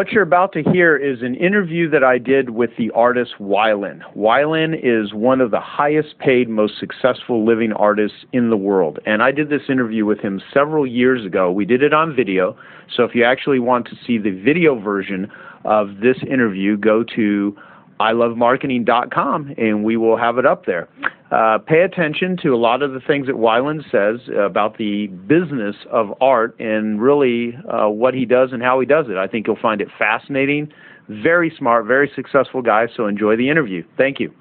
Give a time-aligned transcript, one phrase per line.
[0.00, 4.00] What you're about to hear is an interview that I did with the artist Wyland.
[4.16, 8.98] Wyland is one of the highest paid, most successful living artists in the world.
[9.04, 11.52] And I did this interview with him several years ago.
[11.52, 12.56] We did it on video.
[12.96, 15.30] So if you actually want to see the video version
[15.66, 17.54] of this interview, go to
[18.00, 20.88] ilovemarketing.com and we will have it up there.
[21.30, 25.76] Uh, pay attention to a lot of the things that Wyland says about the business
[25.88, 29.16] of art and really uh, what he does and how he does it.
[29.16, 30.72] I think you'll find it fascinating.
[31.08, 32.88] Very smart, very successful guy.
[32.96, 33.84] So enjoy the interview.
[33.96, 34.34] Thank you.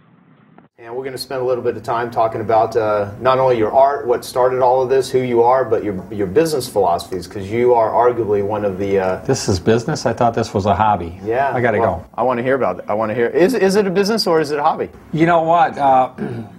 [0.79, 3.57] And we're going to spend a little bit of time talking about uh, not only
[3.57, 7.27] your art, what started all of this, who you are, but your your business philosophies,
[7.27, 8.97] because you are arguably one of the.
[8.97, 10.05] Uh, this is business.
[10.05, 11.19] I thought this was a hobby.
[11.21, 12.05] Yeah, I got to well, go.
[12.13, 12.85] I want to hear about it.
[12.87, 13.27] I want to hear.
[13.27, 14.89] Is is it a business or is it a hobby?
[15.11, 15.77] You know what?
[15.77, 16.13] Uh,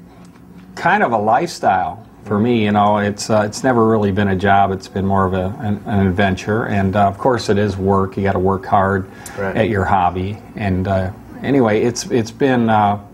[0.81, 2.65] kind of a lifestyle for me.
[2.65, 4.73] You know, it's uh, it's never really been a job.
[4.73, 8.17] It's been more of a, an, an adventure, and uh, of course, it is work.
[8.17, 9.57] You got to work hard right.
[9.57, 10.39] at your hobby.
[10.57, 13.05] And uh, anyway, it's it's been uh,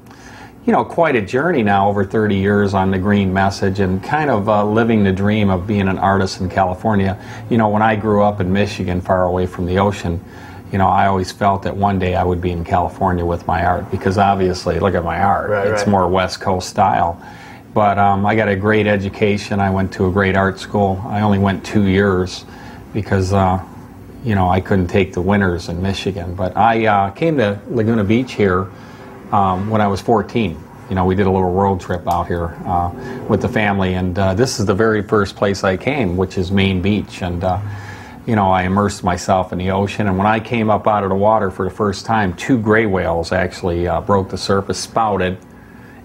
[0.64, 4.30] you know, quite a journey now over 30 years on the green message and kind
[4.30, 7.16] of uh, living the dream of being an artist in California.
[7.50, 10.24] You know, when I grew up in Michigan, far away from the ocean,
[10.72, 13.64] you know, I always felt that one day I would be in California with my
[13.64, 15.90] art because obviously, look at my art, right, it's right.
[15.90, 17.22] more West Coast style.
[17.76, 19.60] But um, I got a great education.
[19.60, 20.98] I went to a great art school.
[21.04, 22.46] I only went two years
[22.94, 23.62] because, uh,
[24.24, 26.34] you know, I couldn't take the winters in Michigan.
[26.34, 28.70] But I uh, came to Laguna Beach here
[29.30, 30.58] um, when I was 14.
[30.88, 32.92] You know, we did a little road trip out here uh,
[33.28, 36.50] with the family, and uh, this is the very first place I came, which is
[36.50, 37.20] Main Beach.
[37.20, 37.60] And, uh,
[38.26, 40.06] you know, I immersed myself in the ocean.
[40.06, 42.86] And when I came up out of the water for the first time, two gray
[42.86, 45.36] whales actually uh, broke the surface, spouted,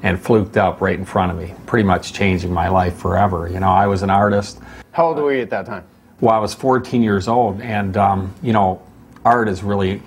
[0.04, 3.48] and fluked up right in front of me, pretty much changing my life forever.
[3.48, 4.60] You know, I was an artist.
[4.92, 5.84] How old were you at that time?
[6.20, 8.82] Well, I was 14 years old, and, um, you know,
[9.24, 10.02] art is really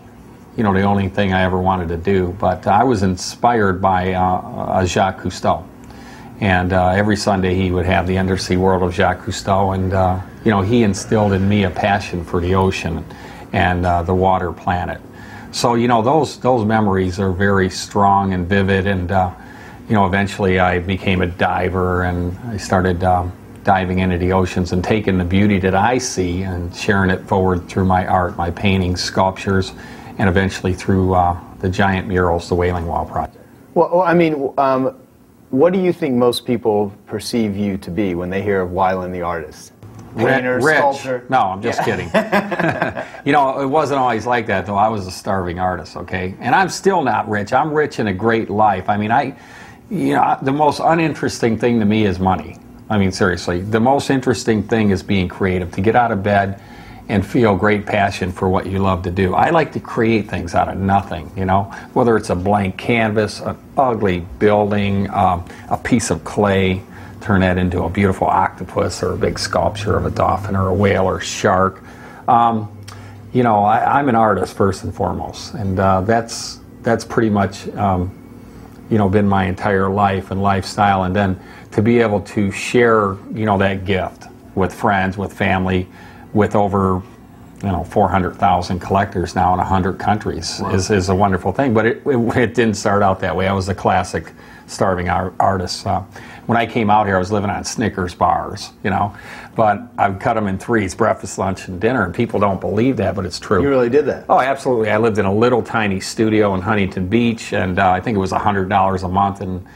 [0.57, 2.37] you know, the only thing I ever wanted to do.
[2.39, 5.67] But I was inspired by uh, uh, Jacques Cousteau.
[6.41, 9.75] And uh, every Sunday he would have the undersea world of Jacques Cousteau.
[9.75, 13.05] And, uh, you know, he instilled in me a passion for the ocean
[13.53, 15.01] and uh, the water planet.
[15.53, 18.87] So, you know, those, those memories are very strong and vivid.
[18.87, 19.33] And, uh,
[19.89, 23.33] you know, eventually I became a diver and I started um,
[23.65, 27.69] diving into the oceans and taking the beauty that I see and sharing it forward
[27.69, 29.73] through my art, my paintings, sculptures
[30.19, 33.37] and eventually through uh, the giant murals, the Whaling Wall Project.
[33.75, 34.97] Well, I mean, um,
[35.51, 39.13] what do you think most people perceive you to be when they hear of Wyland
[39.13, 39.73] the artist?
[40.17, 40.77] Painter, rich.
[40.77, 41.27] sculptor?
[41.29, 43.03] No, I'm just yeah.
[43.03, 43.23] kidding.
[43.27, 44.77] you know, it wasn't always like that, though.
[44.77, 46.37] I was a starving artist, okay?
[46.39, 47.53] And I'm still not rich.
[47.53, 48.89] I'm rich in a great life.
[48.89, 49.37] I mean, I,
[49.95, 52.59] you know, the most uninteresting thing to me is money.
[52.91, 53.61] I mean, seriously.
[53.61, 56.61] The most interesting thing is being creative, to get out of bed
[57.09, 59.35] and feel great passion for what you love to do.
[59.35, 63.41] I like to create things out of nothing, you know, whether it's a blank canvas,
[63.41, 66.83] an ugly building, um, a piece of clay,
[67.21, 70.75] turn that into a beautiful octopus or a big sculpture of a dolphin or a
[70.75, 71.83] whale or shark.
[72.27, 72.71] Um,
[73.33, 77.69] you know, I, am an artist first and foremost, and uh, that's that's pretty much
[77.71, 78.13] um,
[78.91, 81.05] you know been my entire life and lifestyle.
[81.05, 81.41] And then
[81.73, 84.25] to be able to share, you know, that gift
[84.55, 85.89] with friends, with family,
[86.33, 87.03] with over
[87.63, 90.75] you know 400,000 collectors now in 100 countries wow.
[90.75, 91.73] is, is a wonderful thing.
[91.73, 93.49] But it, it, it, didn't start out that way.
[93.49, 94.33] I was a classic
[94.67, 95.87] starving art, artist.
[95.87, 96.03] Uh,
[96.47, 99.17] when I came out here, I was living on Snickers bars, you know.
[99.55, 102.05] But I've cut them in threes breakfast, lunch, and dinner.
[102.05, 103.63] And people don't believe that, but it's true.
[103.63, 104.27] You really did that?
[104.29, 104.91] Oh, absolutely.
[104.91, 108.19] I lived in a little tiny studio in Huntington Beach, and uh, I think it
[108.19, 109.41] was $100 a month.
[109.41, 109.67] And,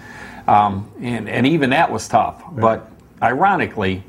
[0.48, 2.42] um, and, and even that was tough.
[2.52, 2.90] But
[3.22, 4.02] ironically,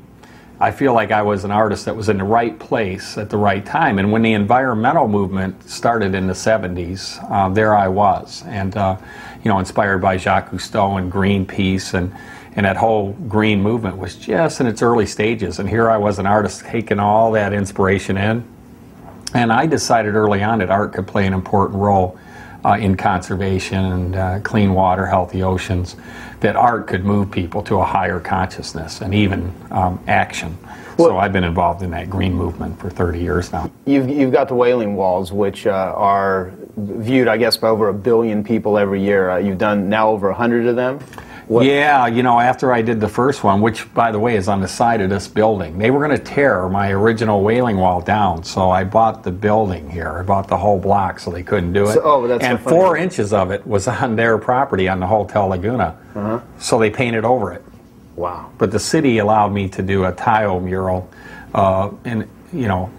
[0.58, 3.38] I feel like I was an artist that was in the right place at the
[3.38, 3.98] right time.
[3.98, 8.42] And when the environmental movement started in the 70s, uh, there I was.
[8.46, 8.98] And, uh,
[9.42, 12.14] you know, inspired by Jacques Cousteau and Greenpeace and,
[12.56, 15.58] and that whole green movement was just in its early stages.
[15.58, 18.44] And here I was, an artist, taking all that inspiration in.
[19.34, 22.18] And I decided early on that art could play an important role
[22.64, 25.96] uh, in conservation and uh, clean water, healthy oceans,
[26.40, 30.58] that art could move people to a higher consciousness and even um, action.
[30.96, 33.70] Well, so I've been involved in that green movement for 30 years now.
[33.86, 37.94] You've, you've got the Whaling Walls, which uh, are viewed, I guess, by over a
[37.94, 39.30] billion people every year.
[39.30, 40.98] Uh, you've done now over a hundred of them.
[41.50, 41.66] What?
[41.66, 44.60] Yeah, you know, after I did the first one, which, by the way, is on
[44.60, 48.44] the side of this building, they were going to tear my original whaling wall down.
[48.44, 50.20] So I bought the building here.
[50.20, 51.94] I bought the whole block so they couldn't do it.
[51.94, 55.08] So, oh, that's and so four inches of it was on their property on the
[55.08, 55.98] Hotel Laguna.
[56.14, 56.40] Uh-huh.
[56.60, 57.64] So they painted over it.
[58.14, 58.52] Wow.
[58.56, 61.10] But the city allowed me to do a tile mural
[61.52, 62.92] uh, in, you know,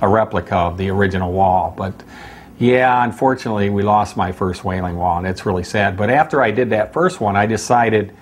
[0.00, 1.74] a replica of the original wall.
[1.76, 2.02] But
[2.58, 5.96] yeah, unfortunately, we lost my first whaling wall, and it's really sad.
[5.96, 8.14] But after I did that first one, I decided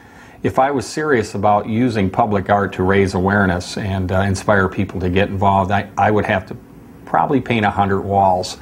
[0.42, 5.00] if I was serious about using public art to raise awareness and uh, inspire people
[5.00, 6.56] to get involved, I, I would have to
[7.04, 8.56] probably paint 100 walls.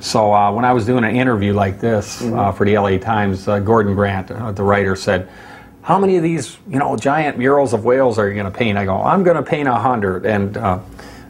[0.00, 2.38] So uh, when I was doing an interview like this mm-hmm.
[2.38, 5.28] uh, for the LA Times, uh, Gordon Grant, uh, the writer, said,
[5.82, 8.76] how many of these, you know, giant murals of whales are you going to paint?
[8.78, 10.26] I go, I'm going to paint 100.
[10.26, 10.80] And uh,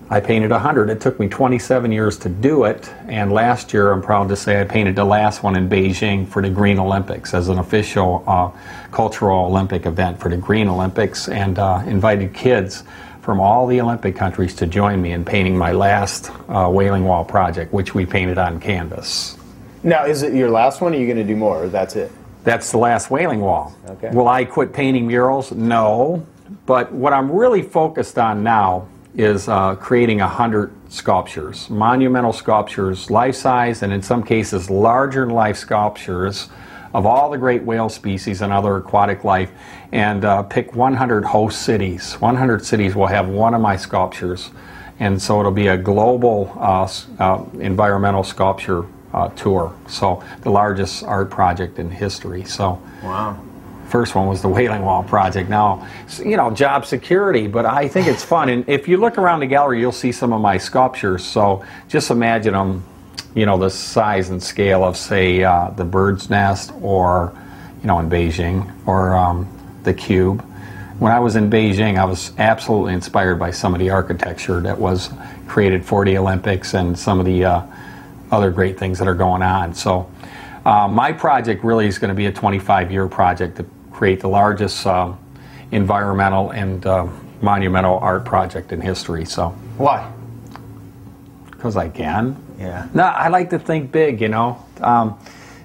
[0.09, 0.89] I painted 100.
[0.89, 4.61] It took me 27 years to do it, and last year I'm proud to say
[4.61, 8.53] I painted the last one in Beijing for the Green Olympics as an official uh,
[8.93, 12.85] cultural Olympic event for the Green Olympics, and uh, invited kids
[13.21, 17.25] from all the Olympic countries to join me in painting my last uh, Whaling Wall
[17.25, 19.37] project, which we painted on canvas.
[19.83, 21.97] Now, is it your last one, or are you going to do more, or that's
[21.97, 22.13] it?
[22.45, 23.75] That's the last Whaling Wall.
[23.89, 24.11] Okay.
[24.11, 25.51] Will I quit painting murals?
[25.51, 26.25] No.
[26.65, 28.87] But what I'm really focused on now
[29.17, 35.35] is uh, creating 100 sculptures, monumental sculptures, life size, and in some cases larger than
[35.35, 36.49] life sculptures
[36.93, 39.51] of all the great whale species and other aquatic life,
[39.93, 42.15] and uh, pick 100 host cities.
[42.15, 44.51] 100 cities will have one of my sculptures,
[44.99, 49.75] and so it'll be a global uh, uh environmental sculpture uh, tour.
[49.89, 52.45] So the largest art project in history.
[52.45, 53.39] So wow.
[53.89, 55.49] First one was the Whaling Wall project.
[55.49, 55.87] Now,
[56.19, 58.49] you know, job security, but I think it's fun.
[58.49, 61.25] And if you look around the gallery, you'll see some of my sculptures.
[61.25, 62.85] So just imagine them,
[63.35, 67.33] you know, the size and scale of, say, uh, the bird's nest or,
[67.81, 69.49] you know, in Beijing or um,
[69.85, 70.43] the cube.
[70.99, 74.79] When I was in Beijing, I was absolutely inspired by some of the architecture that
[74.79, 75.11] was
[75.47, 77.63] created for the Olympics and some of the uh,
[78.33, 79.75] other great things that are going on.
[79.75, 80.11] So,
[80.67, 83.61] uh, my project really is going to be a 25 year project
[83.97, 85.11] create the largest uh,
[85.71, 87.07] environmental and uh,
[87.41, 89.25] monumental art project in history.
[89.25, 89.49] So
[89.79, 90.13] why?
[91.47, 92.37] Because I can.
[92.59, 92.89] Yeah.
[92.93, 94.21] No, I like to think big.
[94.21, 95.19] You know, um,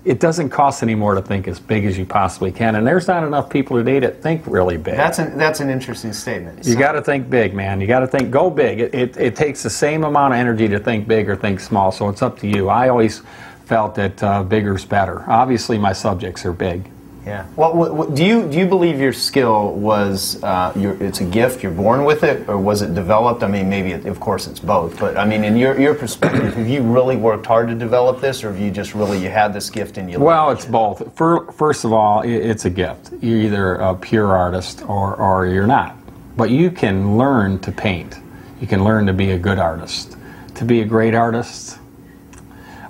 [0.05, 3.07] it doesn't cost any more to think as big as you possibly can, and there's
[3.07, 4.95] not enough people today that think really big.
[4.95, 6.65] That's an that's an interesting statement.
[6.65, 6.79] You so.
[6.79, 7.81] got to think big, man.
[7.81, 8.79] You got to think go big.
[8.79, 11.91] It, it it takes the same amount of energy to think big or think small.
[11.91, 12.69] So it's up to you.
[12.69, 13.23] I always
[13.65, 15.29] felt that uh, bigger's better.
[15.29, 16.89] Obviously, my subjects are big.
[17.25, 17.45] Yeah.
[17.55, 21.23] Well, what, what, do you do you believe your skill was uh, your, it's a
[21.23, 23.43] gift you're born with it, or was it developed?
[23.43, 26.55] I mean, maybe it, of course it's both, but I mean, in your your perspective,
[26.55, 29.53] have you really worked hard to develop this, or have you just really you had
[29.53, 30.19] this gift and you?
[30.19, 31.15] Well, it's both.
[31.15, 33.11] For, first of all, it's a gift.
[33.21, 35.95] You're either a pure artist or or you're not,
[36.37, 38.17] but you can learn to paint.
[38.59, 40.17] You can learn to be a good artist.
[40.55, 41.77] To be a great artist,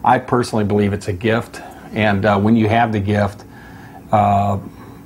[0.06, 1.60] I personally believe it's a gift,
[1.92, 3.44] and uh, when you have the gift
[4.12, 4.60] uh,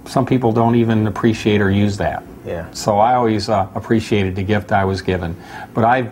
[0.06, 2.24] some people don't even appreciate or use that.
[2.46, 2.70] Yeah.
[2.72, 5.36] So I always uh, appreciated the gift I was given.
[5.74, 6.12] But I've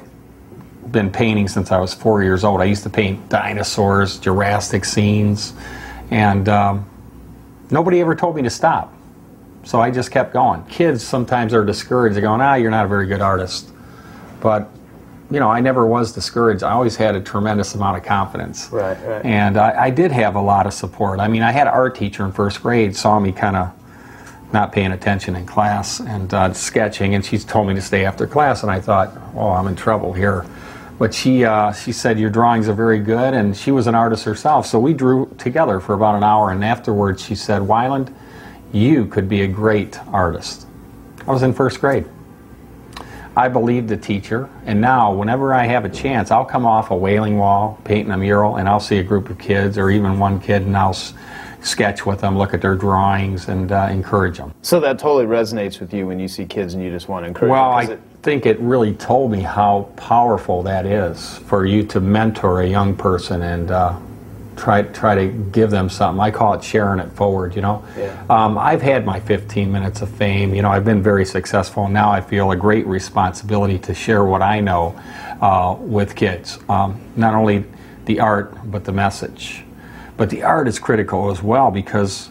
[0.92, 2.62] been painting since I was four years old.
[2.62, 5.54] I used to paint dinosaurs, Jurassic scenes,
[6.12, 6.90] and um,
[7.70, 8.94] nobody ever told me to stop.
[9.64, 10.64] So I just kept going.
[10.66, 12.16] Kids sometimes are discouraged.
[12.16, 13.70] They're going, ah, you're not a very good artist.
[14.42, 14.70] But
[15.34, 16.62] you know, I never was discouraged.
[16.62, 18.70] I always had a tremendous amount of confidence.
[18.72, 19.26] Right, right.
[19.26, 21.20] And I, I did have a lot of support.
[21.20, 23.74] I mean, I had an art teacher in first grade saw me kind of
[24.54, 28.28] not paying attention in class and uh, sketching, and she told me to stay after
[28.28, 28.62] class.
[28.62, 30.46] And I thought, oh, I'm in trouble here.
[31.00, 34.26] But she uh, she said your drawings are very good, and she was an artist
[34.26, 34.68] herself.
[34.68, 38.14] So we drew together for about an hour, and afterwards she said, Wyland,
[38.72, 40.68] you could be a great artist.
[41.28, 42.06] I was in first grade.
[43.36, 46.96] I believed the teacher, and now whenever I have a chance, I'll come off a
[46.96, 50.40] whaling wall, painting a mural, and I'll see a group of kids or even one
[50.40, 50.96] kid, and I'll
[51.62, 54.54] sketch with them, look at their drawings, and uh, encourage them.
[54.62, 57.28] So that totally resonates with you when you see kids and you just want to
[57.28, 57.88] encourage well, them.
[57.88, 62.62] Well, I think it really told me how powerful that is for you to mentor
[62.62, 63.98] a young person and uh,
[64.56, 66.22] try try to give them something.
[66.22, 67.56] I call it sharing it forward.
[67.56, 68.26] You know, yeah.
[68.30, 70.54] um, I've had my 15 minutes of fame.
[70.54, 71.88] You know, I've been very successful.
[71.88, 75.00] Now I feel a great responsibility to share what I know
[75.42, 76.60] uh, with kids.
[76.70, 77.66] Um, not only
[78.06, 79.64] the art, but the message.
[80.18, 82.30] But the art is critical as well because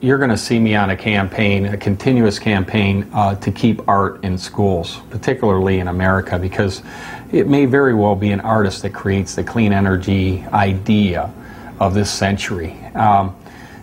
[0.00, 4.22] you're going to see me on a campaign, a continuous campaign uh, to keep art
[4.24, 6.82] in schools, particularly in America, because
[7.30, 11.32] it may very well be an artist that creates the clean energy idea
[11.82, 12.78] of this century.
[12.94, 13.36] Um,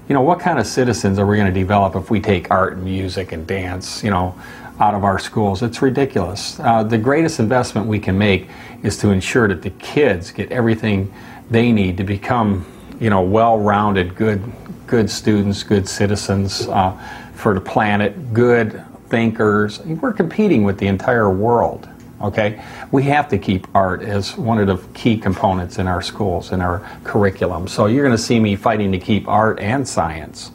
[0.08, 2.74] you know, what kind of citizens are we going to develop if we take art
[2.74, 4.34] and music and dance, you know,
[4.79, 5.62] out of our schools?
[5.62, 6.60] It's ridiculous.
[6.62, 8.48] Uh, the greatest investment we can make
[8.84, 11.13] is to ensure that the kids get everything
[11.51, 12.65] they need to become,
[13.01, 14.41] you know, well-rounded, good,
[14.88, 16.98] good students, good citizens uh,
[17.36, 19.79] for the planet, good thinkers.
[19.82, 21.89] We're competing with the entire world.
[22.22, 22.62] Okay,
[22.92, 26.60] we have to keep art as one of the key components in our schools in
[26.60, 27.68] our curriculum.
[27.68, 30.52] So you're going to see me fighting to keep art and science.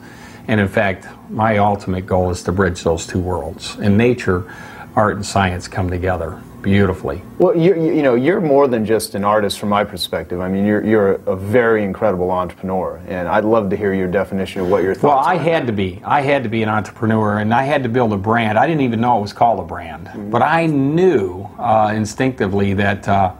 [0.47, 3.77] And in fact, my ultimate goal is to bridge those two worlds.
[3.79, 4.53] In nature,
[4.95, 7.21] art and science come together beautifully.
[7.37, 10.41] Well, you, you know, you're more than just an artist from my perspective.
[10.41, 14.61] I mean, you're, you're a very incredible entrepreneur, and I'd love to hear your definition
[14.61, 16.01] of what your thoughts Well, I had to be.
[16.03, 18.57] I had to be an entrepreneur, and I had to build a brand.
[18.57, 20.31] I didn't even know it was called a brand, mm-hmm.
[20.31, 23.33] but I knew uh, instinctively that uh,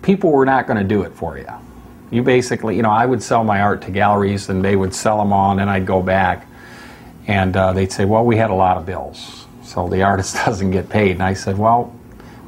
[0.00, 1.52] people were not going to do it for you.
[2.10, 5.18] You basically, you know, I would sell my art to galleries, and they would sell
[5.18, 6.46] them on, and I'd go back,
[7.26, 10.70] and uh, they'd say, "Well, we had a lot of bills." So the artist doesn't
[10.70, 11.12] get paid.
[11.12, 11.94] And I said, well,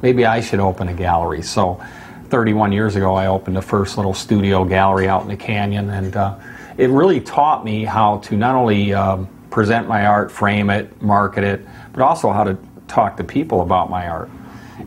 [0.03, 1.41] maybe I should open a gallery.
[1.41, 1.83] So
[2.29, 6.15] 31 years ago, I opened the first little studio gallery out in the canyon, and
[6.15, 6.37] uh,
[6.77, 11.43] it really taught me how to not only um, present my art, frame it, market
[11.43, 12.57] it, but also how to
[12.87, 14.29] talk to people about my art.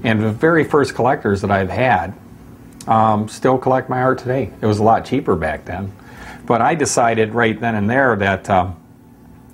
[0.05, 2.15] And the very first collectors that I've had
[2.87, 4.53] um, still collect my art today.
[4.61, 5.93] It was a lot cheaper back then.
[6.45, 8.77] But I decided right then and there that um,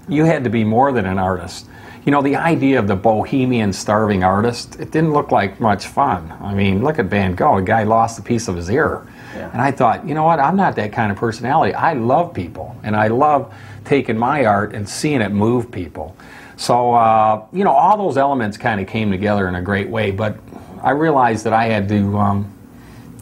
[0.08, 1.66] you had to be more than an artist
[2.04, 6.32] you know, the idea of the bohemian starving artist, it didn't look like much fun.
[6.40, 9.06] I mean, look at Van Gogh, a guy lost a piece of his ear.
[9.36, 9.50] Yeah.
[9.52, 11.74] And I thought, you know what, I'm not that kind of personality.
[11.74, 13.54] I love people, and I love
[13.84, 16.16] taking my art and seeing it move people.
[16.56, 20.10] So, uh, you know, all those elements kind of came together in a great way,
[20.10, 20.36] but
[20.82, 22.52] I realized that I had to um,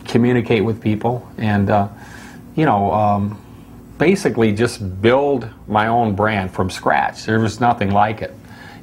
[0.07, 1.89] communicate with people and, uh,
[2.57, 3.41] you know, um,
[3.99, 7.25] basically just build my own brand from scratch.
[7.25, 8.35] There was nothing like it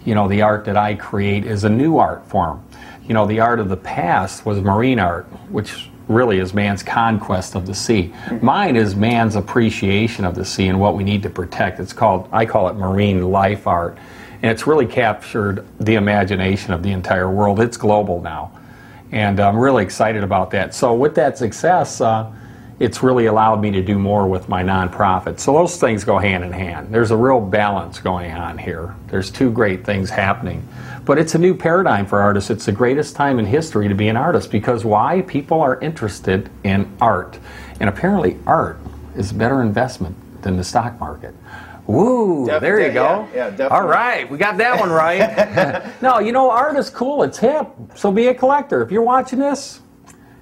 [0.07, 2.63] you know, the art that I create is a new art form.
[3.09, 7.55] You know, the art of the past was marine art, which really is man's conquest
[7.55, 8.13] of the sea.
[8.41, 11.81] Mine is man's appreciation of the sea and what we need to protect.
[11.81, 13.97] It's called, I call it marine life art.
[14.41, 17.59] And it's really captured the imagination of the entire world.
[17.59, 18.57] It's global now.
[19.11, 20.73] And I'm really excited about that.
[20.73, 22.31] So, with that success, uh,
[22.79, 25.39] it's really allowed me to do more with my nonprofit.
[25.39, 26.93] So those things go hand in hand.
[26.93, 28.95] There's a real balance going on here.
[29.07, 30.67] There's two great things happening.
[31.03, 32.49] But it's a new paradigm for artists.
[32.49, 35.21] It's the greatest time in history to be an artist because why?
[35.23, 37.39] People are interested in art.
[37.79, 38.77] And apparently, art
[39.15, 41.33] is a better investment than the stock market.
[41.87, 43.27] Woo, Def- there you go.
[43.33, 45.89] Yeah, yeah, All right, we got that one right.
[46.01, 47.23] no, you know, art is cool.
[47.23, 47.69] It's hip.
[47.95, 48.81] So be a collector.
[48.81, 49.79] If you're watching this,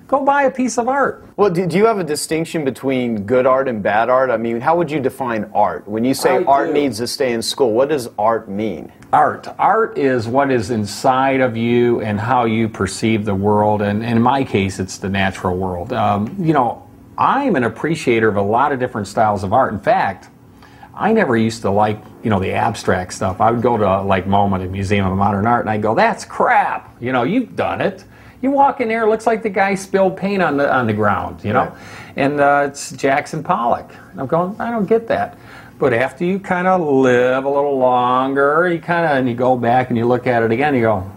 [0.08, 1.26] Go buy a piece of art.
[1.36, 4.30] Well, do, do, you have a distinction between good art and bad art?
[4.30, 5.88] I mean, how would you define art?
[5.88, 6.74] When you say I art do.
[6.74, 8.92] needs to stay in school, what does art mean?
[9.12, 9.48] Art.
[9.58, 13.82] Art is what is inside of you and how you perceive the world.
[13.82, 15.92] And, and in my case, it's the natural world.
[15.92, 19.74] Um, you know, I'm an appreciator of a lot of different styles of art.
[19.74, 20.30] In fact,
[20.94, 23.42] I never used to like, you know, the abstract stuff.
[23.42, 26.26] I would go to like MoMA, the Museum of Modern Art, and I'd go, that's
[26.26, 26.96] crap.
[27.02, 28.04] You know, you've done it.
[28.42, 30.94] You walk in there, it looks like the guy spilled paint on the on the
[30.94, 31.77] ground, you know, right.
[32.15, 33.92] and uh, it's Jackson Pollock.
[34.12, 35.38] And I'm going, I don't get that.
[35.77, 39.58] But after you kind of live a little longer, you kind of and you go
[39.58, 41.12] back and you look at it again, you go,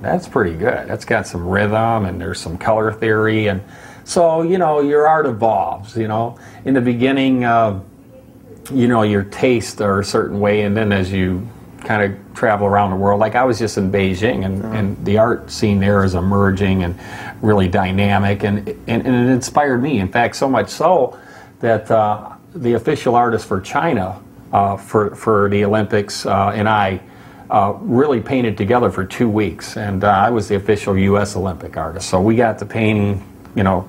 [0.00, 0.88] that's pretty good.
[0.88, 3.62] That's got some rhythm and there's some color theory, and
[4.04, 5.96] so you know your art evolves.
[5.96, 7.80] You know, in the beginning, uh,
[8.72, 11.48] you know your tastes are a certain way, and then as you
[11.84, 13.20] kind of travel around the world.
[13.20, 14.74] Like I was just in Beijing, and, mm-hmm.
[14.74, 16.98] and the art scene there is emerging and
[17.42, 19.98] really dynamic, and, and, and it inspired me.
[19.98, 21.18] In fact, so much so
[21.60, 24.20] that uh, the official artist for China
[24.52, 27.00] uh, for for the Olympics uh, and I.
[27.50, 31.34] Uh, really painted together for two weeks, and uh, I was the official U.S.
[31.34, 32.08] Olympic artist.
[32.08, 33.80] So we got to painting you know,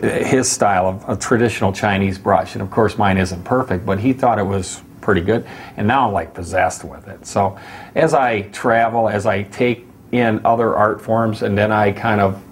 [0.00, 2.54] his style of a traditional Chinese brush.
[2.54, 5.46] And of course, mine isn't perfect, but he thought it was pretty good.
[5.76, 7.26] And now I'm like possessed with it.
[7.26, 7.58] So
[7.94, 12.42] as I travel, as I take in other art forms, and then I kind of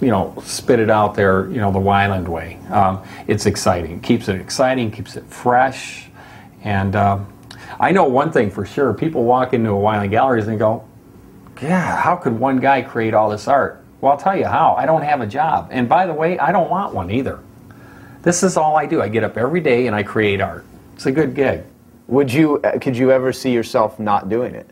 [0.00, 2.56] you know, spit it out there, you know, the Wyland way.
[2.70, 4.00] Um, it's exciting.
[4.00, 6.08] Keeps it exciting, keeps it fresh.
[6.62, 7.32] And um,
[7.78, 10.84] I know one thing for sure people walk into a Wyland galleries and go,
[11.60, 13.84] yeah, how could one guy create all this art?
[14.00, 14.74] Well, I'll tell you how.
[14.78, 15.68] I don't have a job.
[15.70, 17.38] And by the way, I don't want one either.
[18.22, 19.02] This is all I do.
[19.02, 20.64] I get up every day and I create art.
[20.94, 21.64] It's a good gig.
[22.10, 24.68] Would you, uh, could you ever see yourself not doing it?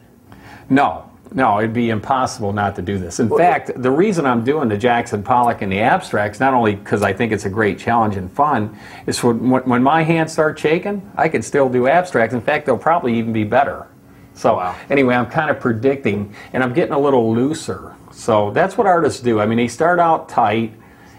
[0.68, 1.09] No.
[1.33, 3.21] no, it'd be impossible not to do this.
[3.21, 6.75] In well, fact, the reason I'm doing the Jackson Pollock and the abstracts, not only
[6.75, 8.76] because I think it's a great challenge and fun,
[9.07, 12.35] is when, when my hands start shaking, I can still do abstracts.
[12.35, 13.87] In fact, they'll probably even be better.
[14.35, 14.76] So wow.
[14.90, 17.95] anyway, I'm kind of predicting, and I'm getting a little looser.
[18.11, 19.38] So that's what artists do.
[19.38, 20.73] I mean, they start out tight,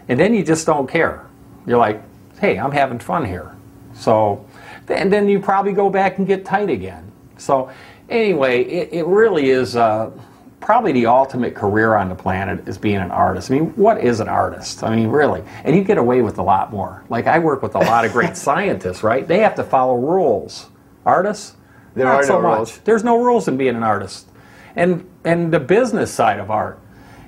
[0.09, 1.27] and then you just don't care.
[1.65, 2.01] You're like,
[2.39, 3.55] hey, I'm having fun here.
[3.93, 4.45] So,
[4.89, 7.12] and then you probably go back and get tight again.
[7.38, 7.72] So
[8.10, 10.12] anyway, it, it really is uh,
[10.60, 13.50] probably the ultimate career on the planet is being an artist.
[13.50, 14.84] I mean, what is an artist?
[14.84, 17.03] I mean, really, and you get away with a lot more.
[17.10, 19.27] Like I work with a lot of great scientists, right?
[19.27, 20.67] They have to follow rules.
[21.05, 21.55] Artists,
[21.96, 22.58] there not are so no much.
[22.58, 22.77] rules.
[22.79, 24.27] There's no rules in being an artist,
[24.75, 26.79] and and the business side of art,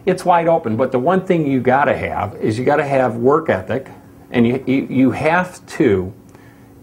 [0.05, 0.75] it's wide open.
[0.75, 3.87] But the one thing you got to have is you got to have work ethic,
[4.29, 6.13] and you, you you have to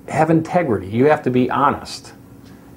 [0.09, 0.89] have integrity.
[0.89, 2.13] You have to be honest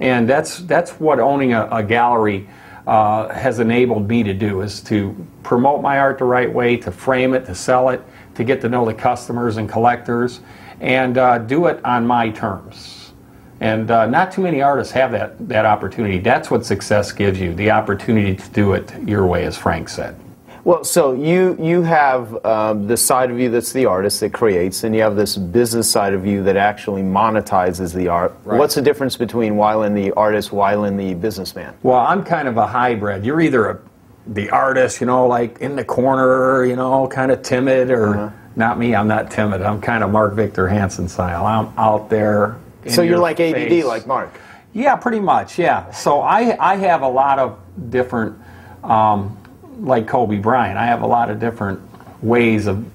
[0.01, 2.50] and that's, that's what owning a, a gallery
[2.88, 6.91] uh, has enabled me to do is to promote my art the right way, to
[6.91, 8.01] frame it, to sell it,
[8.33, 10.41] to get to know the customers and collectors,
[10.79, 13.13] and uh, do it on my terms.
[13.59, 16.17] And uh, not too many artists have that, that opportunity.
[16.17, 20.19] That's what success gives you, the opportunity to do it your way, as Frank said.
[20.63, 24.84] Well, so you you have um, the side of you that's the artist that creates,
[24.84, 28.36] and you have this business side of you that actually monetizes the art.
[28.44, 28.60] Right.
[28.60, 31.74] What's the difference between Wyland the artist, Wyland the businessman?
[31.82, 33.25] Well, I'm kind of a hybrid.
[33.25, 33.80] You're either a,
[34.27, 38.36] the artist, you know, like in the corner, you know, kind of timid, or uh-huh.
[38.56, 38.94] not me.
[38.94, 39.63] I'm not timid.
[39.63, 41.46] I'm kind of Mark Victor Hansen style.
[41.46, 42.58] I'm out there.
[42.88, 43.56] so you're like face.
[43.56, 44.39] ADD, like Mark.
[44.74, 45.58] Yeah, pretty much.
[45.58, 45.89] Yeah.
[45.89, 48.38] So I I have a lot of different.
[48.84, 49.38] Um,
[49.81, 51.81] like Kobe Bryant, I have a lot of different
[52.21, 52.85] ways of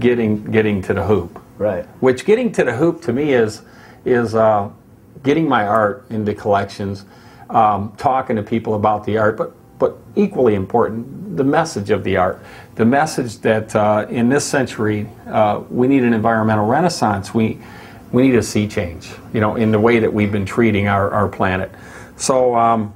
[0.00, 1.40] getting getting to the hoop.
[1.58, 1.84] Right.
[2.00, 3.62] Which getting to the hoop to me is
[4.04, 4.70] is uh,
[5.22, 7.04] getting my art into collections,
[7.50, 12.16] um, talking to people about the art, but but equally important, the message of the
[12.16, 12.40] art,
[12.76, 17.34] the message that uh, in this century uh, we need an environmental renaissance.
[17.34, 17.60] We
[18.12, 21.10] we need a sea change, you know, in the way that we've been treating our,
[21.10, 21.70] our planet.
[22.16, 22.56] So.
[22.56, 22.94] Um,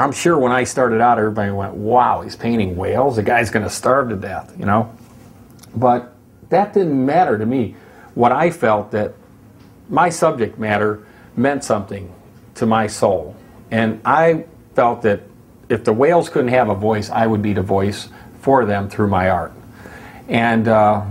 [0.00, 3.16] I'm sure when I started out, everybody went, wow, he's painting whales.
[3.16, 4.96] The guy's going to starve to death, you know?
[5.76, 6.14] But
[6.48, 7.76] that didn't matter to me.
[8.14, 9.12] What I felt that
[9.90, 12.10] my subject matter meant something
[12.54, 13.36] to my soul.
[13.70, 15.20] And I felt that
[15.68, 18.08] if the whales couldn't have a voice, I would be the voice
[18.40, 19.52] for them through my art.
[20.28, 21.04] And uh,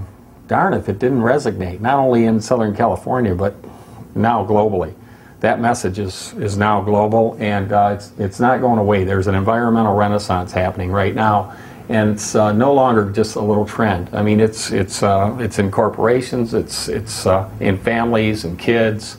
[0.48, 3.56] darn if it didn't resonate, not only in Southern California, but
[4.16, 4.96] now globally
[5.40, 9.04] that message is, is now global and uh, it's, it's not going away.
[9.04, 11.56] There's an environmental renaissance happening right now,
[11.88, 14.10] and it's uh, no longer just a little trend.
[14.14, 19.18] I mean, it's, it's, uh, it's in corporations, it's, it's uh, in families and kids,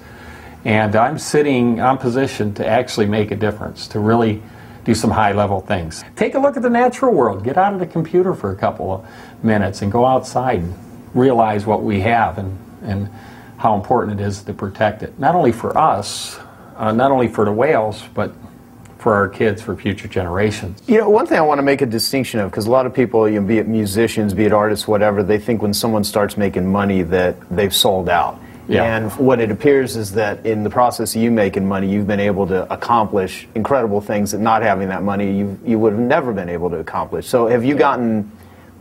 [0.65, 4.43] and I'm sitting, I'm positioned to actually make a difference, to really
[4.85, 6.05] do some high level things.
[6.17, 8.93] Take a look at the natural world, get out of the computer for a couple
[8.93, 10.75] of minutes and go outside and
[11.15, 13.11] realize what we have and, and
[13.61, 16.39] how important it is to protect it, not only for us,
[16.79, 18.33] uh, not only for the whales, but
[18.97, 20.83] for our kids, for future generations.
[20.87, 22.95] You know, one thing I want to make a distinction of, because a lot of
[22.95, 26.39] people, you know, be it musicians, be it artists, whatever, they think when someone starts
[26.39, 28.41] making money that they've sold out.
[28.67, 28.97] Yeah.
[28.97, 32.21] And what it appears is that in the process of you making money, you've been
[32.21, 36.33] able to accomplish incredible things that not having that money you, you would have never
[36.33, 37.27] been able to accomplish.
[37.27, 38.31] So have you gotten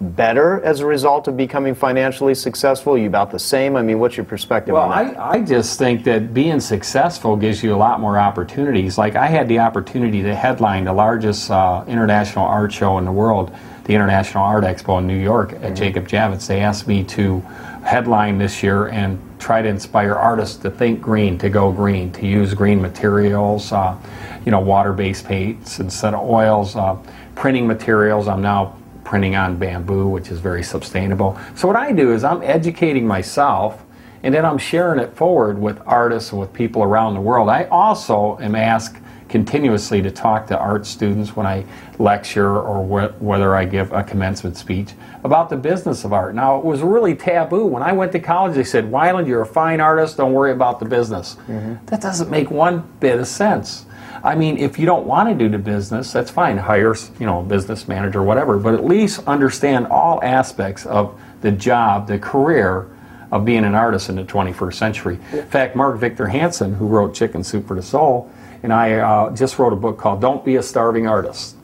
[0.01, 2.93] better as a result of becoming financially successful?
[2.93, 3.75] Are you about the same?
[3.75, 5.19] I mean, what's your perspective well, on that?
[5.19, 8.97] I, I just think that being successful gives you a lot more opportunities.
[8.97, 13.11] Like, I had the opportunity to headline the largest uh, international art show in the
[13.11, 15.75] world, the International Art Expo in New York at mm-hmm.
[15.75, 16.47] Jacob Javits.
[16.47, 17.39] They asked me to
[17.83, 22.25] headline this year and try to inspire artists to think green, to go green, to
[22.25, 23.97] use green materials, uh,
[24.45, 26.95] you know, water-based paints instead of oils, uh,
[27.35, 28.27] printing materials.
[28.27, 28.75] I'm now
[29.09, 31.35] printing on bamboo, which is very sustainable.
[31.55, 33.83] So what I do is I'm educating myself
[34.21, 37.49] and then I'm sharing it forward with artists and with people around the world.
[37.49, 41.65] I also am asked continuously to talk to art students when I
[41.97, 44.93] lecture or wh- whether I give a commencement speech
[45.23, 46.35] about the business of art.
[46.35, 47.65] Now, it was really taboo.
[47.65, 50.79] When I went to college, they said, Wyland, you're a fine artist, don't worry about
[50.79, 51.35] the business.
[51.47, 51.83] Mm-hmm.
[51.87, 53.87] That doesn't make one bit of sense.
[54.23, 56.57] I mean, if you don't want to do the business, that's fine.
[56.57, 58.57] Hire, you know, a business manager, whatever.
[58.57, 62.89] But at least understand all aspects of the job, the career
[63.31, 65.19] of being an artist in the 21st century.
[65.31, 68.31] In fact, Mark Victor Hansen, who wrote Chicken Soup for the Soul,
[68.63, 71.55] and I uh, just wrote a book called "Don't Be a Starving Artist,"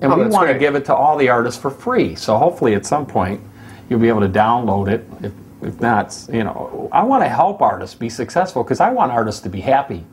[0.00, 0.52] and oh, we want great.
[0.52, 2.14] to give it to all the artists for free.
[2.14, 3.40] So hopefully, at some point,
[3.88, 5.04] you'll be able to download it.
[5.20, 5.32] If,
[5.62, 9.40] if not, you know, I want to help artists be successful because I want artists
[9.42, 10.04] to be happy.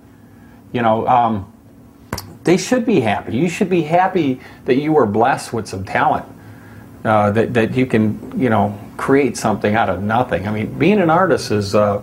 [0.72, 1.08] You know.
[1.08, 1.52] Um,
[2.46, 3.36] they should be happy.
[3.36, 6.26] You should be happy that you were blessed with some talent.
[7.04, 10.48] Uh, that, that you can, you know, create something out of nothing.
[10.48, 12.02] I mean, being an artist is uh,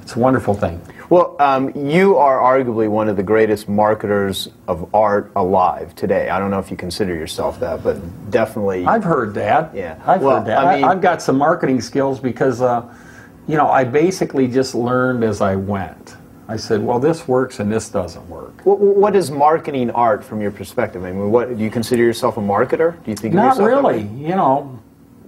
[0.00, 0.80] it's a wonderful thing.
[1.10, 6.30] Well, um, you are arguably one of the greatest marketers of art alive today.
[6.30, 8.86] I don't know if you consider yourself that, but definitely.
[8.86, 9.74] I've heard that.
[9.74, 10.58] Yeah, I've well, heard that.
[10.58, 12.94] I mean, I, have got some marketing skills because, uh,
[13.46, 16.16] you know, I basically just learned as I went.
[16.50, 18.52] I said, well, this works and this doesn't work.
[18.64, 21.04] what is marketing art from your perspective?
[21.04, 23.02] I mean, what do you consider yourself a marketer?
[23.04, 24.02] Do you think not really?
[24.02, 24.80] You know,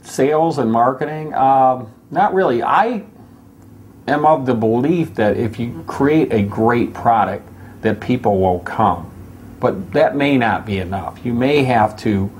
[0.03, 1.33] sales and marketing.
[1.35, 2.61] Um, not really.
[2.65, 3.05] I
[4.09, 7.49] am of the belief that if you create a great product,
[7.83, 9.09] that people will come.
[9.61, 11.25] But that may not be enough.
[11.25, 12.33] You may have to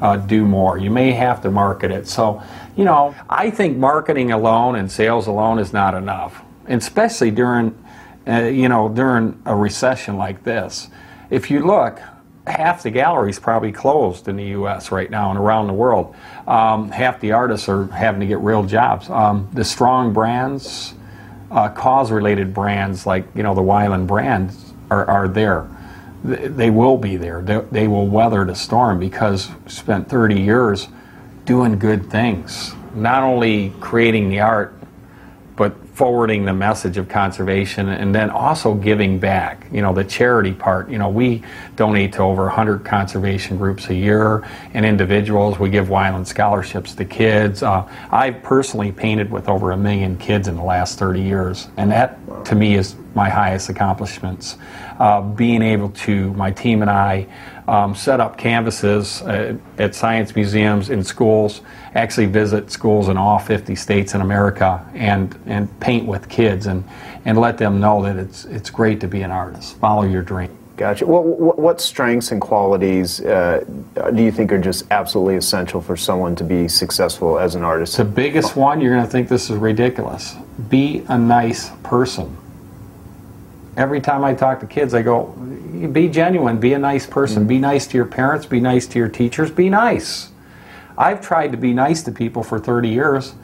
[0.00, 0.78] uh, do more.
[0.78, 2.06] You may have to market it.
[2.06, 2.40] So,
[2.76, 7.76] you know, I think marketing alone and sales alone is not enough, and especially during,
[8.28, 10.88] uh, you know, during a recession like this.
[11.30, 12.00] If you look,
[12.46, 14.90] half the galleries probably closed in the U.S.
[14.90, 16.14] right now and around the world.
[16.46, 19.08] Um, half the artists are having to get real jobs.
[19.10, 20.94] Um, the strong brands,
[21.50, 25.68] uh, cause-related brands like you know the Wyland brands are, are there.
[26.24, 27.42] They will be there.
[27.70, 30.88] They, will weather the storm because spent 30 years
[31.44, 34.77] doing good things, not only creating the art,
[35.98, 39.66] forwarding the message of conservation and then also giving back.
[39.72, 40.88] You know, the charity part.
[40.88, 41.42] You know, we
[41.74, 45.58] donate to over 100 conservation groups a year and individuals.
[45.58, 47.64] We give Wyland scholarships to kids.
[47.64, 51.90] Uh, I've personally painted with over a million kids in the last 30 years, and
[51.90, 54.56] that to me is my highest accomplishments.
[55.00, 57.26] Uh, being able to, my team and I,
[57.68, 61.60] um, set up canvases at, at, science museums in schools,
[61.94, 66.82] actually visit schools in all 50 states in America and, and paint with kids and,
[67.26, 69.76] and let them know that it's, it's great to be an artist.
[69.76, 70.56] Follow your dream.
[70.78, 71.04] Gotcha.
[71.04, 73.64] What, what, strengths and qualities uh,
[74.14, 77.96] do you think are just absolutely essential for someone to be successful as an artist?
[77.96, 80.36] The biggest one, you're going to think this is ridiculous.
[80.70, 82.36] Be a nice person
[83.78, 85.26] every time I talk to kids, I go,
[85.92, 87.48] be genuine, be a nice person, mm-hmm.
[87.48, 90.30] be nice to your parents, be nice to your teachers, be nice.
[90.98, 93.34] I've tried to be nice to people for 30 years,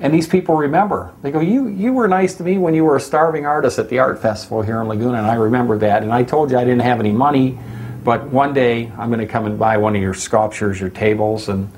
[0.00, 1.12] and these people remember.
[1.22, 3.88] They go, you, you were nice to me when you were a starving artist at
[3.88, 6.02] the art festival here in Laguna, and I remember that.
[6.02, 7.56] And I told you I didn't have any money,
[8.02, 11.48] but one day I'm going to come and buy one of your sculptures, your tables,
[11.48, 11.70] and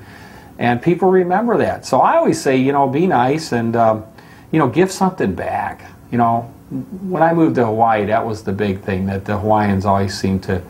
[0.57, 1.85] and people remember that.
[1.85, 4.05] So I always say, you know, be nice and um,
[4.51, 5.89] you know, give something back.
[6.11, 9.85] You know, when I moved to Hawaii, that was the big thing that the Hawaiians
[9.85, 10.61] always seem to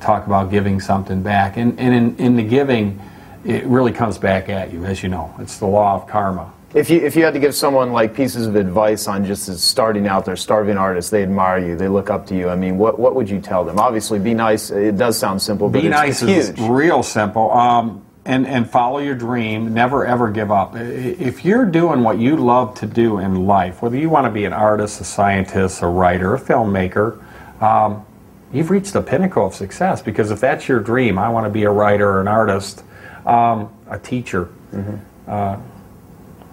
[0.00, 1.56] talk about giving something back.
[1.56, 3.00] And, and in, in the giving,
[3.44, 5.34] it really comes back at you, as you know.
[5.38, 6.52] It's the law of karma.
[6.74, 10.08] If you, if you had to give someone like pieces of advice on just starting
[10.08, 12.48] out, they're starving artists, they admire you, they look up to you.
[12.48, 13.78] I mean, what, what would you tell them?
[13.78, 14.70] Obviously, be nice.
[14.70, 17.52] It does sound simple, but be it's, nice it's is real simple.
[17.52, 19.74] Um, and, and follow your dream.
[19.74, 20.74] Never ever give up.
[20.76, 24.44] If you're doing what you love to do in life, whether you want to be
[24.44, 27.22] an artist, a scientist, a writer, a filmmaker,
[27.62, 28.04] um,
[28.52, 30.00] you've reached the pinnacle of success.
[30.02, 32.82] Because if that's your dream, I want to be a writer an artist,
[33.26, 34.48] um, a teacher.
[34.72, 34.96] Mm-hmm.
[35.30, 35.58] Uh,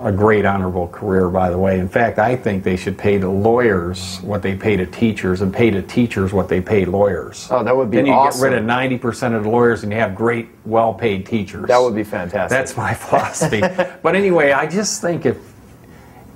[0.04, 1.80] a great honorable career, by the way.
[1.80, 5.54] In fact, I think they should pay the lawyers what they pay to teachers and
[5.54, 7.48] pay to teachers what they pay lawyers.
[7.52, 8.06] Oh, that would be awesome.
[8.06, 8.42] Then you awesome.
[8.42, 8.66] get rid of
[9.02, 11.68] 90% of the lawyers and you have great, well paid teachers.
[11.68, 12.50] That would be fantastic.
[12.50, 13.62] That's my philosophy.
[14.02, 15.38] but anyway, I just think if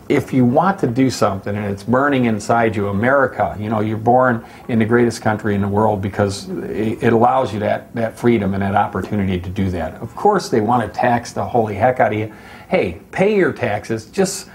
[0.07, 3.97] if you want to do something and it's burning inside you, America, you know, you're
[3.97, 8.53] born in the greatest country in the world because it allows you that, that freedom
[8.53, 9.95] and that opportunity to do that.
[9.95, 12.31] Of course, they want to tax the holy heck out of you
[12.67, 14.49] hey, pay your taxes, just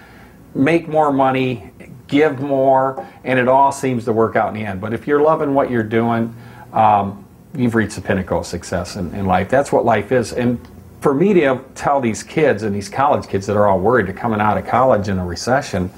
[0.54, 1.70] make more money,
[2.08, 4.80] give more, and it all seems to work out in the end.
[4.80, 6.34] But if you're loving what you're doing,
[6.72, 9.48] um, you've reached the pinnacle of success in, in, life.
[9.48, 10.32] That's what life is.
[10.32, 10.60] And
[11.00, 14.14] for me to tell these kids and these college kids that are all worried they're
[14.14, 15.90] coming out of college in a recession,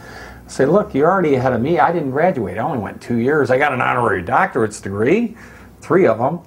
[0.47, 1.79] say, look, you're already ahead of me.
[1.79, 2.59] I didn't graduate.
[2.59, 3.51] I only went two years.
[3.51, 5.37] I got an honorary doctorate's degree,
[5.81, 6.41] three of them.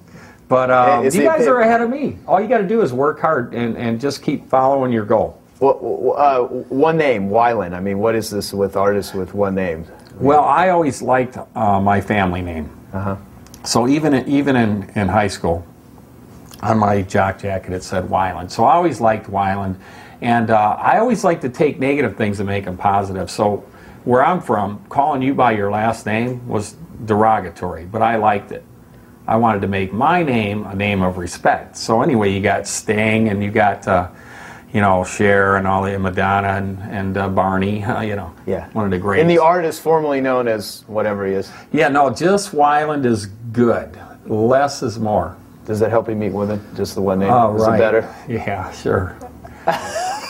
[0.48, 2.18] But um, you guys are ahead of me.
[2.26, 5.40] All you got to do is work hard and, and just keep following your goal.
[5.60, 7.74] Well, uh, one name, Wyland.
[7.74, 9.86] I mean, what is this with artists with one name?
[10.20, 12.70] Well, I always liked uh, my family name.
[12.92, 13.16] Uh-huh.
[13.64, 15.66] So even in, even in, in high school,
[16.62, 18.50] on my jock jacket it said Wyland.
[18.50, 19.76] So I always liked Wyland,
[20.20, 23.30] and uh, I always like to take negative things and make them positive.
[23.30, 23.64] So
[24.04, 28.64] where I'm from, calling you by your last name was derogatory, but I liked it.
[29.26, 31.76] I wanted to make my name a name of respect.
[31.76, 34.08] So anyway, you got Sting and you got uh,
[34.72, 38.68] you know, Cher and all the Madonna and, and uh, Barney, uh, you know, yeah.
[38.70, 39.22] one of the greatest.
[39.22, 41.50] And the artist formerly known as whatever he is.
[41.72, 43.98] Yeah, no, just Wyland is good.
[44.26, 45.36] less is more.
[45.64, 46.64] Does that help you meet women?
[46.76, 47.30] Just the one name?
[47.30, 47.74] Oh, Is right.
[47.74, 48.14] it better?
[48.28, 49.16] Yeah, sure.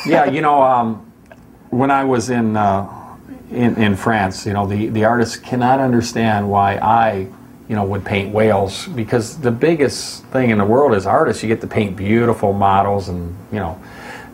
[0.07, 1.13] yeah, you know, um,
[1.69, 2.89] when I was in, uh,
[3.51, 7.29] in in France, you know, the the artists cannot understand why I,
[7.69, 11.43] you know, would paint whales because the biggest thing in the world is artists.
[11.43, 13.79] You get to paint beautiful models and you know,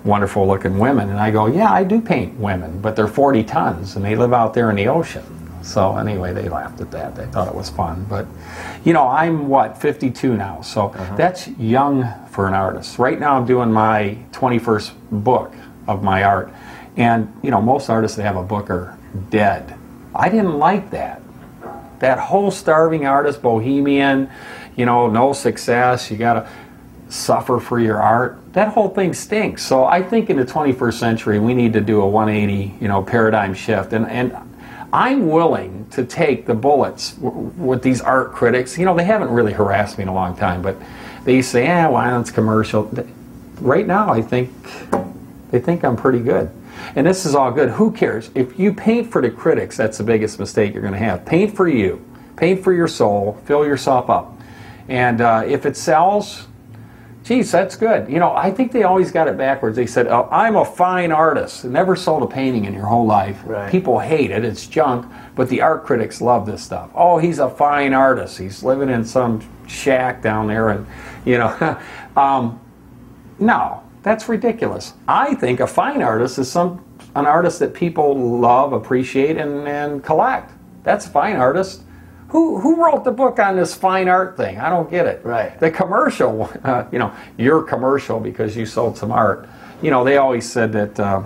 [0.04, 3.96] wonderful looking women, and I go, yeah, I do paint women, but they're 40 tons
[3.96, 5.24] and they live out there in the ocean.
[5.62, 7.14] So anyway, they laughed at that.
[7.14, 8.04] They thought it was fun.
[8.08, 8.26] But,
[8.84, 11.16] you know, I'm what 52 now, so uh-huh.
[11.16, 12.98] that's young for an artist.
[12.98, 15.54] Right now, I'm doing my 21st book
[15.86, 16.52] of my art,
[16.96, 18.98] and you know, most artists that have a book are
[19.30, 19.78] dead.
[20.14, 21.22] I didn't like that.
[22.00, 24.28] That whole starving artist, bohemian,
[24.76, 26.10] you know, no success.
[26.10, 26.48] You got to
[27.12, 28.38] suffer for your art.
[28.54, 29.64] That whole thing stinks.
[29.64, 33.02] So I think in the 21st century, we need to do a 180, you know,
[33.02, 33.92] paradigm shift.
[33.92, 34.36] And and
[34.92, 38.76] I'm willing to take the bullets with these art critics.
[38.76, 40.76] You know, they haven't really harassed me in a long time, but
[41.24, 42.90] they say, "Yeah, Wyland's commercial."
[43.60, 44.50] Right now, I think
[45.50, 46.50] they think I'm pretty good.
[46.94, 47.70] And this is all good.
[47.70, 48.30] Who cares?
[48.34, 51.24] If you paint for the critics, that's the biggest mistake you're going to have.
[51.24, 52.04] Paint for you.
[52.36, 53.40] Paint for your soul.
[53.44, 54.38] Fill yourself up.
[54.88, 56.48] And uh, if it sells,
[57.24, 58.10] geez, that's good.
[58.10, 59.76] You know, I think they always got it backwards.
[59.76, 61.64] They said, oh, I'm a fine artist.
[61.64, 63.40] Never sold a painting in your whole life.
[63.44, 63.70] Right.
[63.70, 64.44] People hate it.
[64.44, 65.10] It's junk.
[65.34, 66.90] But the art critics love this stuff.
[66.94, 68.38] Oh, he's a fine artist.
[68.38, 70.70] He's living in some shack down there.
[70.70, 70.86] And,
[71.24, 71.80] you know,
[72.16, 72.60] um,
[73.38, 74.94] no, that's ridiculous.
[75.06, 80.02] I think a fine artist is some an artist that people love, appreciate, and, and
[80.02, 80.50] collect.
[80.82, 81.82] That's a fine artist.
[82.32, 84.58] Who, who wrote the book on this fine art thing?
[84.58, 85.22] I don't get it.
[85.22, 85.60] Right.
[85.60, 89.46] The commercial, uh, you know, your commercial because you sold some art.
[89.82, 91.22] You know, they always said that uh,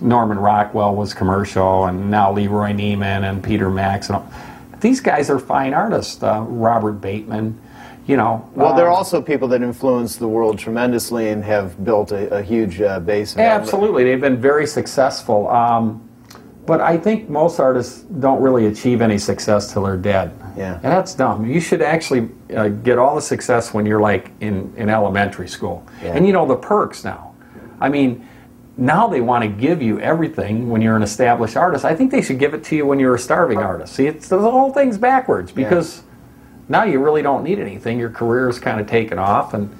[0.00, 4.08] Norman Rockwell was commercial, and now Leroy Neiman and Peter Max.
[4.10, 4.32] And all.
[4.80, 6.22] These guys are fine artists.
[6.22, 7.58] Uh, Robert Bateman,
[8.06, 8.48] you know.
[8.54, 12.42] Well, are uh, also people that influence the world tremendously and have built a, a
[12.42, 13.36] huge uh, base.
[13.36, 15.48] Absolutely, they've been very successful.
[15.48, 16.08] Um,
[16.66, 20.36] but I think most artists don't really achieve any success till they're dead.
[20.56, 20.74] Yeah.
[20.74, 21.44] And that's dumb.
[21.44, 25.86] You should actually uh, get all the success when you're like in, in elementary school.
[26.02, 26.16] Yeah.
[26.16, 27.34] And you know the perks now.
[27.80, 28.26] I mean,
[28.76, 31.84] now they want to give you everything when you're an established artist.
[31.84, 33.94] I think they should give it to you when you're a starving artist.
[33.94, 36.02] See, it's the whole thing's backwards because
[36.68, 37.98] now you really don't need anything.
[37.98, 39.76] Your career is kind of taken off, and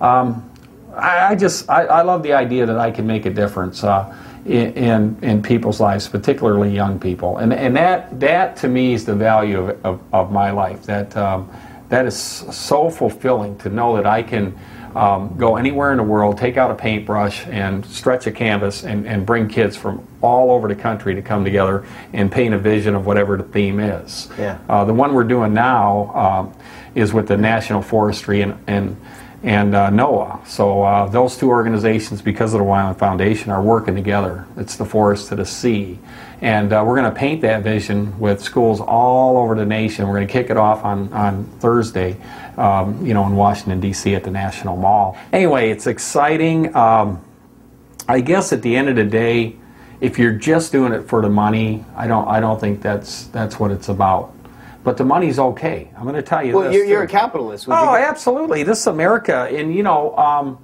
[0.00, 0.50] um,
[0.94, 4.14] I, I just I, I love the idea that I can make a difference uh,
[4.46, 9.14] in, in people's lives, particularly young people, and and that that to me is the
[9.14, 10.82] value of of, of my life.
[10.84, 11.50] That um,
[11.88, 14.58] that is so fulfilling to know that I can.
[14.94, 19.08] Um, go anywhere in the world, take out a paintbrush and stretch a canvas and,
[19.08, 22.94] and bring kids from all over the country to come together and paint a vision
[22.94, 24.28] of whatever the theme is.
[24.38, 24.56] Yeah.
[24.68, 26.54] Uh, the one we're doing now um,
[26.94, 28.96] is with the National Forestry and and,
[29.44, 30.44] and uh, NOAA.
[30.46, 34.46] So uh, those two organizations, because of the Wyland Foundation, are working together.
[34.56, 35.98] It's the forest to the sea,
[36.40, 40.08] and uh, we're going to paint that vision with schools all over the nation.
[40.08, 42.16] We're going to kick it off on on Thursday,
[42.56, 44.14] um, you know, in Washington D.C.
[44.14, 45.18] at the National Mall.
[45.30, 46.74] Anyway, it's exciting.
[46.74, 47.22] Um,
[48.08, 49.56] I guess at the end of the day,
[50.00, 53.60] if you're just doing it for the money, I don't I don't think that's that's
[53.60, 54.34] what it's about.
[54.84, 55.88] But the money's okay.
[55.96, 56.76] I'm going to tell you Well, this.
[56.76, 57.66] you're, you're a capitalist.
[57.68, 58.62] Oh, you- absolutely.
[58.62, 60.58] This is America, and you know, um,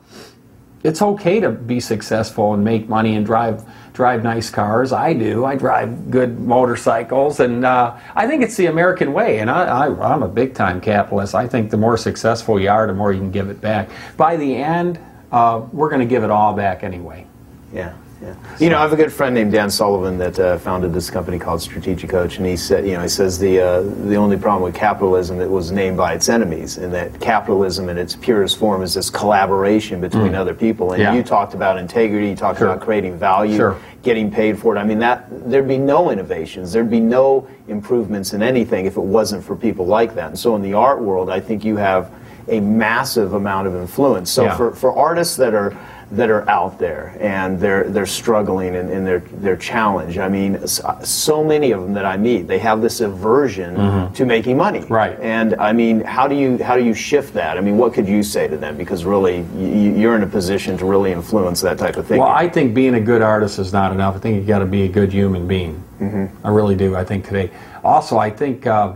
[0.85, 4.93] it's okay to be successful and make money and drive drive nice cars.
[4.93, 5.45] I do.
[5.45, 9.41] I drive good motorcycles, and uh, I think it's the American way.
[9.41, 11.35] And I, I, I'm a big time capitalist.
[11.35, 13.89] I think the more successful you are, the more you can give it back.
[14.17, 14.99] By the end,
[15.33, 17.27] uh, we're going to give it all back anyway.
[17.75, 18.35] Yeah, yeah.
[18.59, 21.39] You know, I have a good friend named Dan Sullivan that uh, founded this company
[21.39, 24.63] called Strategic Coach, and he said, you know, he says the uh, the only problem
[24.63, 28.83] with capitalism it was named by its enemies, and that capitalism in its purest form
[28.83, 30.93] is this collaboration between other people.
[30.93, 31.05] And Mm.
[31.05, 31.15] Yeah.
[31.15, 32.69] you talked about integrity, you talked Sure.
[32.69, 33.77] about creating value, Sure.
[34.03, 34.79] getting paid for it.
[34.79, 39.03] I mean, that there'd be no innovations, there'd be no improvements in anything if it
[39.03, 40.27] wasn't for people like that.
[40.29, 42.11] And so, in the art world, I think you have
[42.49, 44.31] a massive amount of influence.
[44.31, 44.57] So, Yeah.
[44.57, 45.73] for, for artists that are
[46.12, 50.18] that are out there and they're they're struggling and, and they're they're challenged.
[50.18, 54.57] I mean, so many of them that I meet, they have this aversion to making
[54.57, 54.81] money.
[54.81, 54.92] Mm-hmm.
[54.92, 55.18] Right.
[55.20, 57.57] And I mean, how do you how do you shift that?
[57.57, 58.77] I mean, what could you say to them?
[58.77, 62.18] Because really, you, you're in a position to really influence that type of thing.
[62.18, 64.16] Well, I think being a good artist is not enough.
[64.16, 65.83] I think you got to be a good human being.
[66.01, 66.46] Mm-hmm.
[66.46, 66.96] I really do.
[66.96, 67.51] I think today.
[67.85, 68.94] Also, I think uh,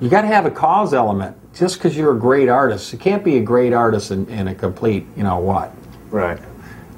[0.00, 1.36] you got to have a cause element.
[1.54, 4.54] Just because you're a great artist, you can't be a great artist and, and a
[4.54, 5.70] complete, you know what?
[6.12, 6.38] Right.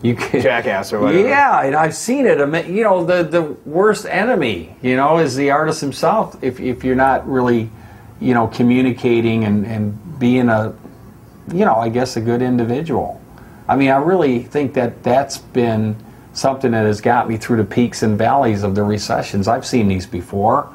[0.02, 1.26] You can Jackass or whatever.
[1.26, 2.38] Yeah, and I've seen it.
[2.68, 6.36] You know, the the worst enemy, you know, is the artist himself.
[6.42, 7.70] If if you're not really,
[8.20, 10.74] you know, communicating and, and being a,
[11.52, 13.20] you know, I guess a good individual.
[13.66, 15.96] I mean, I really think that that's been
[16.34, 19.48] something that has got me through the peaks and valleys of the recessions.
[19.48, 20.74] I've seen these before.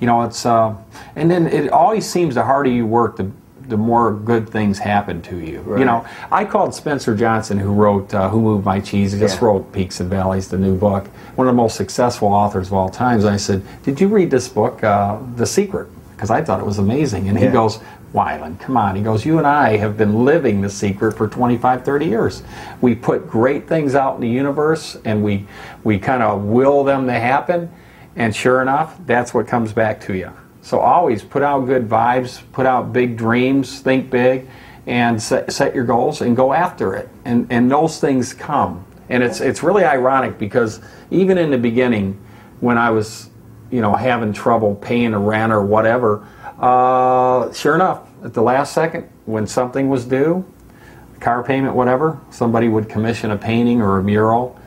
[0.00, 0.74] You know, it's, uh,
[1.16, 3.30] and then it always seems the harder you work, the,
[3.68, 5.60] the more good things happen to you.
[5.60, 5.80] Right.
[5.80, 9.40] You know, I called Spencer Johnson, who wrote uh, Who Moved My Cheese, he just
[9.40, 9.46] yeah.
[9.46, 12.88] wrote Peaks and Valleys, the new book, one of the most successful authors of all
[12.88, 13.24] times.
[13.24, 15.88] I said, Did you read this book, uh, The Secret?
[16.14, 17.28] Because I thought it was amazing.
[17.28, 17.46] And yeah.
[17.46, 17.80] he goes,
[18.12, 18.94] Wyland, come on.
[18.94, 22.42] He goes, You and I have been living the secret for 25, 30 years.
[22.80, 25.46] We put great things out in the universe and we,
[25.82, 27.72] we kind of will them to happen.
[28.14, 30.32] And sure enough, that's what comes back to you.
[30.62, 34.48] So always put out good vibes, put out big dreams, think big,
[34.86, 37.08] and set, set your goals and go after it.
[37.24, 38.86] And, and those things come.
[39.08, 42.18] And it's, it's really ironic because even in the beginning,
[42.60, 43.28] when I was,
[43.70, 46.26] you know, having trouble paying a rent or whatever,
[46.58, 50.44] uh, sure enough, at the last second, when something was due,
[51.20, 54.58] car payment, whatever, somebody would commission a painting or a mural.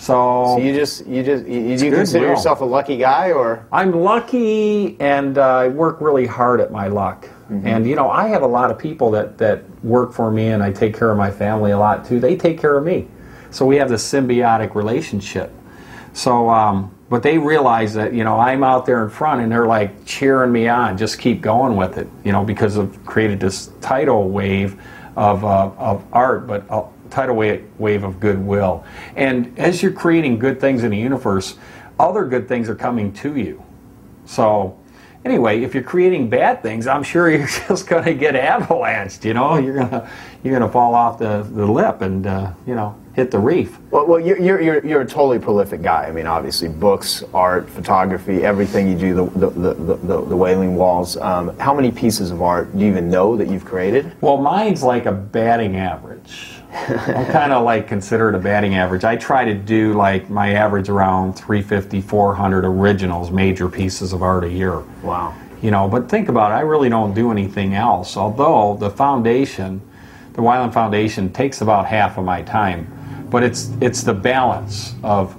[0.00, 3.92] So, so you just you just you, you consider yourself a lucky guy, or I'm
[3.92, 7.26] lucky, and uh, I work really hard at my luck.
[7.26, 7.66] Mm-hmm.
[7.66, 10.62] And you know, I have a lot of people that that work for me, and
[10.62, 12.18] I take care of my family a lot too.
[12.18, 13.08] They take care of me,
[13.50, 15.52] so we have this symbiotic relationship.
[16.14, 19.66] So um, but they realize that you know I'm out there in front and they're
[19.66, 20.96] like cheering me on.
[20.96, 24.80] Just keep going with it, you know, because I've created this tidal wave
[25.16, 28.84] of, uh, of art, but a tidal wave, wave of goodwill.
[29.16, 31.56] And as you're creating good things in the universe,
[31.98, 33.62] other good things are coming to you.
[34.24, 34.78] So
[35.24, 39.24] anyway, if you're creating bad things, I'm sure you're just going to get avalanched.
[39.24, 40.10] You know, you're gonna
[40.42, 43.78] you're gonna fall off the, the lip and uh, you know hit the reef.
[43.90, 46.06] Well, well you're, you're, you're a totally prolific guy.
[46.06, 50.76] I mean, obviously, books, art, photography, everything you do, the, the, the, the, the Whaling
[50.76, 51.16] Walls.
[51.16, 54.12] Um, how many pieces of art do you even know that you've created?
[54.20, 56.59] Well, mine's like a batting average.
[56.72, 59.04] I'm kind of like consider it a batting average.
[59.04, 64.44] I try to do like my average around 350, 400 originals, major pieces of art
[64.44, 64.80] a year.
[65.02, 65.34] Wow.
[65.62, 68.16] You know, but think about it, I really don't do anything else.
[68.16, 69.82] Although the foundation,
[70.32, 72.96] the Wyland Foundation, takes about half of my time
[73.30, 75.36] but it's it's the balance of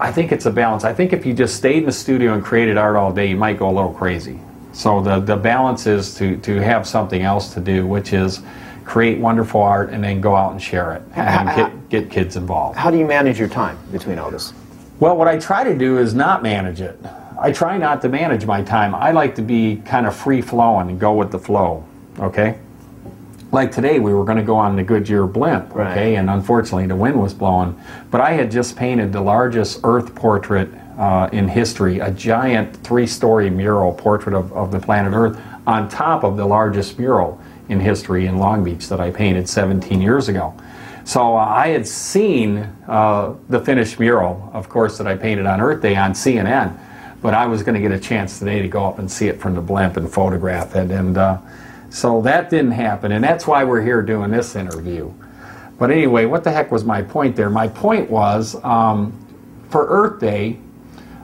[0.00, 0.84] I think it's a balance.
[0.84, 3.36] I think if you just stayed in the studio and created art all day, you
[3.36, 4.38] might go a little crazy.
[4.72, 8.40] So the the balance is to to have something else to do, which is
[8.88, 12.78] create wonderful art and then go out and share it and get, get kids involved.
[12.78, 14.54] How do you manage your time between all this?
[14.98, 16.98] Well, what I try to do is not manage it.
[17.38, 18.94] I try not to manage my time.
[18.94, 21.84] I like to be kind of free flowing and go with the flow.
[22.18, 22.58] Okay?
[23.50, 25.90] like today we were going to go on the Goodyear blimp, right.
[25.90, 27.80] okay, and unfortunately the wind was blowing.
[28.10, 33.48] But I had just painted the largest Earth portrait uh, in history, a giant three-story
[33.48, 38.26] mural portrait of, of the planet Earth on top of the largest mural in history
[38.26, 40.54] in Long Beach that I painted 17 years ago.
[41.04, 45.60] So uh, I had seen uh, the finished mural, of course, that I painted on
[45.60, 46.78] Earth Day on CNN,
[47.22, 49.40] but I was going to get a chance today to go up and see it
[49.40, 51.38] from the blimp and photograph it, and uh,
[51.90, 55.10] so that didn't happen, and that's why we're here doing this interview.
[55.78, 57.48] But anyway, what the heck was my point there?
[57.48, 59.12] My point was um,
[59.70, 60.58] for Earth Day,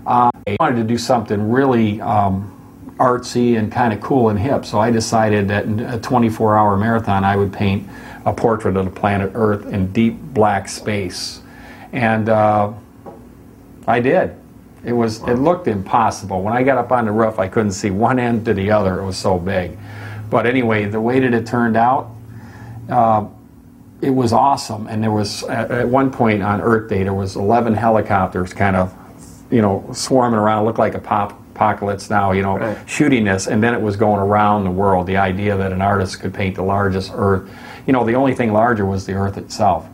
[0.07, 2.54] uh, I wanted to do something really um,
[2.99, 4.65] artsy and kind of cool and hip.
[4.65, 7.89] So I decided that in a 24 hour marathon, I would paint
[8.25, 11.41] a portrait of the planet Earth in deep black space.
[11.93, 12.73] And uh,
[13.87, 14.35] I did.
[14.85, 15.23] It was.
[15.23, 16.43] It looked impossible.
[16.43, 19.01] When I got up on the roof, I couldn't see one end to the other.
[19.01, 19.79] It was so big.
[20.29, 22.11] But anyway, the way that it turned out,
[22.91, 23.27] uh,
[24.03, 24.87] it was awesome.
[24.89, 28.77] And there was at, at, one point on Earth Day, there was 11 helicopters kind
[28.77, 28.95] of,
[29.51, 30.65] you know, swarming around.
[30.65, 32.91] It looked like a pop apocalypse now, you know, right.
[32.91, 35.07] shooting this, and then it was going around the world.
[35.07, 37.49] The idea that an artist could paint the largest Earth,
[37.87, 39.87] you know, the only thing larger was the Earth itself.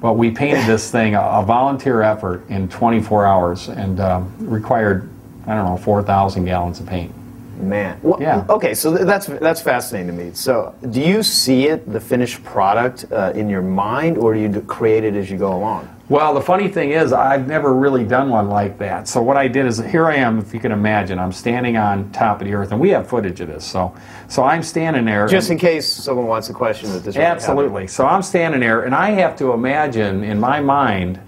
[0.00, 5.10] But we painted this thing, a, a volunteer effort, in 24 hours, and um, required,
[5.46, 7.14] I don't know, 4,000 gallons of paint.
[7.60, 8.00] Man.
[8.02, 8.44] Well, yeah.
[8.48, 10.32] Okay, so that's that's fascinating to me.
[10.34, 14.62] So, do you see it, the finished product, uh, in your mind, or do you
[14.62, 15.88] create it as you go along?
[16.12, 19.08] Well, the funny thing is, I've never really done one like that.
[19.08, 22.12] So what I did is, here I am, if you can imagine, I'm standing on
[22.12, 23.64] top of the earth, and we have footage of this.
[23.64, 23.96] So,
[24.28, 25.26] so I'm standing there.
[25.26, 27.16] Just in case someone wants a question that this.
[27.16, 27.86] Absolutely.
[27.86, 31.18] So I'm standing there, and I have to imagine in my mind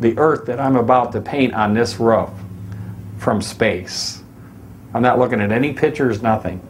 [0.00, 2.28] the earth that I'm about to paint on this roof
[3.16, 4.22] from space.
[4.92, 6.60] I'm not looking at any pictures, nothing.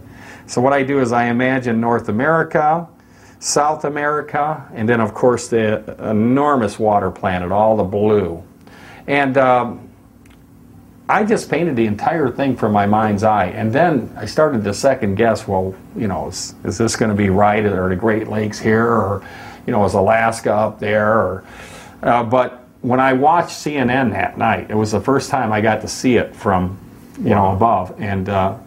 [0.46, 2.86] So what I do is I imagine North America,
[3.41, 8.43] South America, and then of course the enormous water planet, all the blue.
[9.07, 9.88] And um,
[11.09, 14.74] I just painted the entire thing from my mind's eye, and then I started to
[14.74, 15.49] second guess.
[15.49, 17.64] Well, you know, is, is this going to be right?
[17.64, 19.26] Are the Great Lakes here, or
[19.66, 21.11] you know, is Alaska up there?
[21.11, 21.45] Or,
[22.03, 25.80] uh, but when I watched CNN that night, it was the first time I got
[25.80, 26.78] to see it from,
[27.18, 27.49] you wow.
[27.49, 28.59] know, above, and uh,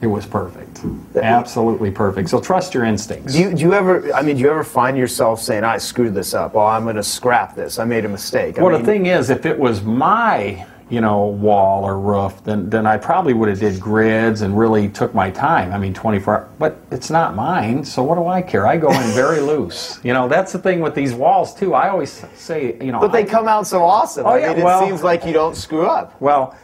[0.00, 0.82] it was perfect,
[1.16, 2.28] absolutely perfect.
[2.28, 3.32] So trust your instincts.
[3.32, 4.12] Do you, do you ever?
[4.12, 6.54] I mean, do you ever find yourself saying, "I screwed this up.
[6.54, 7.78] Oh, I'm going to scrap this.
[7.78, 11.00] I made a mistake." I well, mean, the thing is, if it was my you
[11.00, 15.14] know, wall or roof, then then I probably would have did grids and really took
[15.14, 15.72] my time.
[15.72, 16.48] I mean, 24.
[16.58, 18.66] But it's not mine, so what do I care?
[18.66, 19.98] I go in very loose.
[20.04, 21.74] You know, that's the thing with these walls too.
[21.74, 24.26] I always say, you know, but they I, come out so awesome.
[24.26, 26.20] Oh I yeah, mean, well, it seems like you don't screw up.
[26.20, 26.56] Well,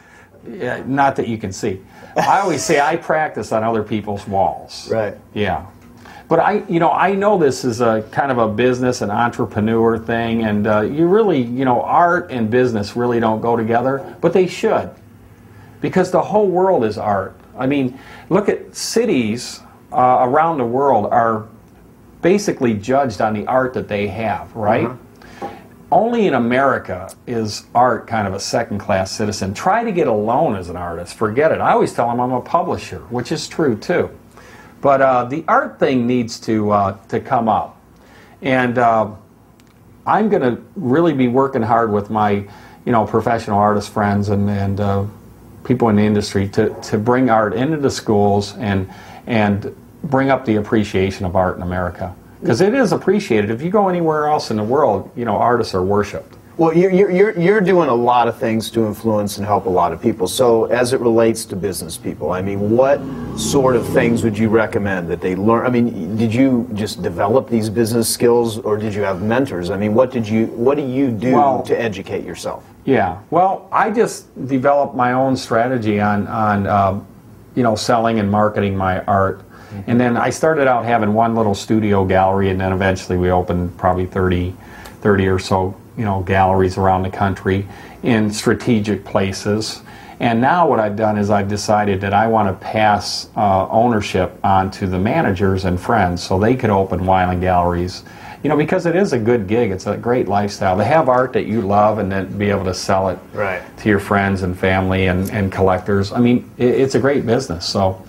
[0.49, 1.81] yeah, not that you can see.
[2.15, 4.89] I always say I practice on other people's walls.
[4.91, 5.17] Right.
[5.33, 5.67] Yeah.
[6.29, 9.99] But I, you know, I know this is a kind of a business, and entrepreneur
[9.99, 14.33] thing, and uh, you really, you know, art and business really don't go together, but
[14.33, 14.89] they should,
[15.81, 17.35] because the whole world is art.
[17.57, 17.99] I mean,
[18.29, 19.61] look at cities
[19.91, 21.47] uh, around the world are
[22.21, 24.85] basically judged on the art that they have, right?
[24.85, 24.97] Uh-huh.
[25.93, 29.53] Only in America is art kind of a second class citizen.
[29.53, 31.61] Try to get a loan as an artist, forget it.
[31.61, 34.09] I always tell them I'm a publisher, which is true too.
[34.81, 37.79] But uh, the art thing needs to uh, to come up,
[38.41, 39.11] and uh,
[40.07, 42.31] I'm going to really be working hard with my,
[42.85, 45.05] you know, professional artist friends and and uh,
[45.63, 48.91] people in the industry to, to bring art into the schools and
[49.27, 49.75] and
[50.05, 53.49] bring up the appreciation of art in America because it is appreciated.
[53.49, 56.35] If you go anywhere else in the world, you know, artists are worshipped.
[56.57, 59.93] Well, you're, you're, you're doing a lot of things to influence and help a lot
[59.93, 60.27] of people.
[60.27, 62.99] So, as it relates to business people, I mean, what
[63.39, 65.65] sort of things would you recommend that they learn?
[65.65, 69.71] I mean, did you just develop these business skills, or did you have mentors?
[69.71, 72.63] I mean, what did you what do you do well, to educate yourself?
[72.85, 77.01] Yeah, well, I just developed my own strategy on on uh,
[77.55, 79.41] you know selling and marketing my art.
[79.73, 79.91] Mm-hmm.
[79.91, 83.77] And then I started out having one little studio gallery, and then eventually we opened
[83.77, 84.55] probably 30,
[85.01, 87.67] 30 or so you know galleries around the country
[88.03, 89.81] in strategic places.
[90.19, 94.37] And now what I've done is I've decided that I want to pass uh, ownership
[94.43, 98.03] on to the managers and friends so they could open Wyland galleries.
[98.41, 99.71] You know, because it is a good gig.
[99.71, 100.77] It's a great lifestyle.
[100.77, 103.61] To have art that you love and then be able to sell it right.
[103.77, 106.11] to your friends and family and, and collectors.
[106.11, 107.65] I mean, it, it's a great business.
[107.65, 108.05] So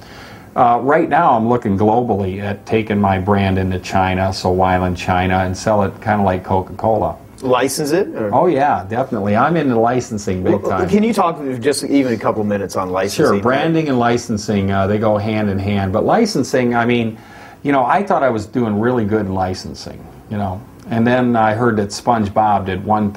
[0.57, 5.39] uh, right now I'm looking globally at taking my brand into China, so Wyland China,
[5.39, 8.09] and sell it kind of like Coca-Cola license it?
[8.09, 8.35] Or?
[8.35, 9.37] Oh yeah, definitely.
[9.37, 10.89] I'm into licensing big time.
[10.89, 13.35] Can you talk just even a couple minutes on licensing?
[13.37, 13.43] Sure.
[13.43, 15.93] Branding and licensing uh, they go hand in hand.
[15.93, 17.19] But licensing, I mean,
[17.63, 20.05] you know, I thought I was doing really good in licensing.
[20.31, 23.17] You know, and then I heard that SpongeBob did 1.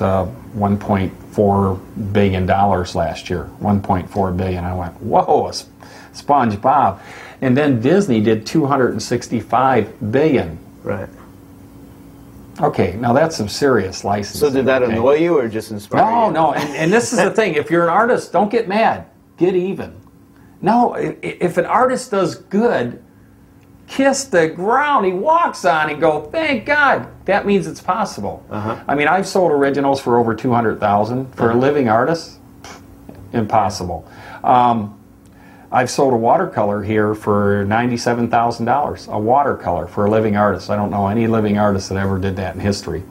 [0.00, 0.26] Uh,
[0.56, 3.48] 1.4 billion dollars last year.
[3.60, 4.64] 1.4 billion.
[4.64, 5.52] I went, whoa,
[6.22, 7.00] SpongeBob.
[7.40, 10.58] And then Disney did 265 billion.
[10.82, 11.08] Right.
[12.60, 14.40] Okay, now that's some serious license.
[14.40, 14.92] So did that okay?
[14.92, 16.32] annoy you or just inspire no, you?
[16.32, 17.54] No, no, and, and this is the thing.
[17.54, 19.06] If you're an artist, don't get mad.
[19.36, 19.94] Get even.
[20.60, 23.00] No, if an artist does good,
[23.86, 27.08] kiss the ground he walks on and go, thank God.
[27.26, 28.44] That means it's possible.
[28.50, 28.82] Uh-huh.
[28.88, 31.56] I mean, I've sold originals for over 200000 For uh-huh.
[31.56, 32.38] a living artist,
[33.32, 34.10] impossible.
[34.42, 34.97] Um,
[35.70, 39.12] I've sold a watercolor here for $97,000.
[39.12, 40.70] A watercolor for a living artist.
[40.70, 43.02] I don't know any living artist that ever did that in history.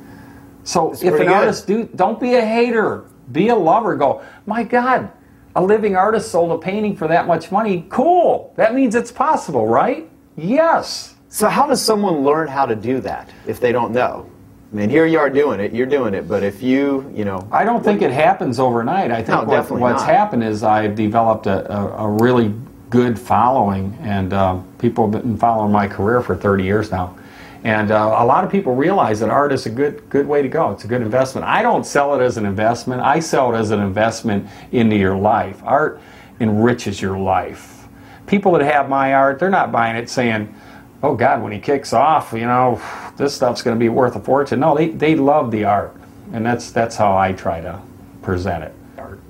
[0.63, 1.27] So That's if an good.
[1.29, 3.95] artist do don't be a hater, be a lover.
[3.95, 5.11] Go, my God,
[5.55, 7.85] a living artist sold a painting for that much money.
[7.89, 8.53] Cool.
[8.57, 10.09] That means it's possible, right?
[10.35, 11.15] Yes.
[11.29, 14.29] So how does someone learn how to do that if they don't know?
[14.71, 15.73] Mean, here you are doing it.
[15.73, 19.11] You're doing it, but if you, you know, I don't think it happens overnight.
[19.11, 20.09] I think no, what, what's not.
[20.09, 22.53] happened is I've developed a, a, a really
[22.89, 27.17] good following, and uh, people have been following my career for 30 years now.
[27.63, 30.49] And uh, a lot of people realize that art is a good good way to
[30.49, 30.71] go.
[30.71, 31.47] It's a good investment.
[31.47, 33.01] I don't sell it as an investment.
[33.01, 35.61] I sell it as an investment into your life.
[35.63, 35.99] Art
[36.39, 37.87] enriches your life.
[38.25, 40.53] People that have my art, they're not buying it saying,
[41.03, 42.81] "Oh God, when he kicks off, you know."
[43.17, 44.59] this stuff's going to be worth a fortune.
[44.59, 45.93] No, they, they love the art,
[46.31, 47.81] and that's that's how I try to
[48.21, 48.73] present it.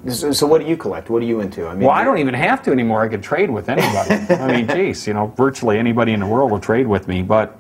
[0.10, 1.10] So, so, what do you collect?
[1.10, 1.68] What are you into?
[1.68, 3.02] I mean, well, I don't even have to anymore.
[3.02, 4.34] I could trade with anybody.
[4.34, 7.24] I mean, geez, you know, virtually anybody in the world will trade with me.
[7.24, 7.60] But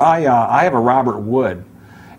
[0.00, 1.64] I uh, I have a Robert Wood,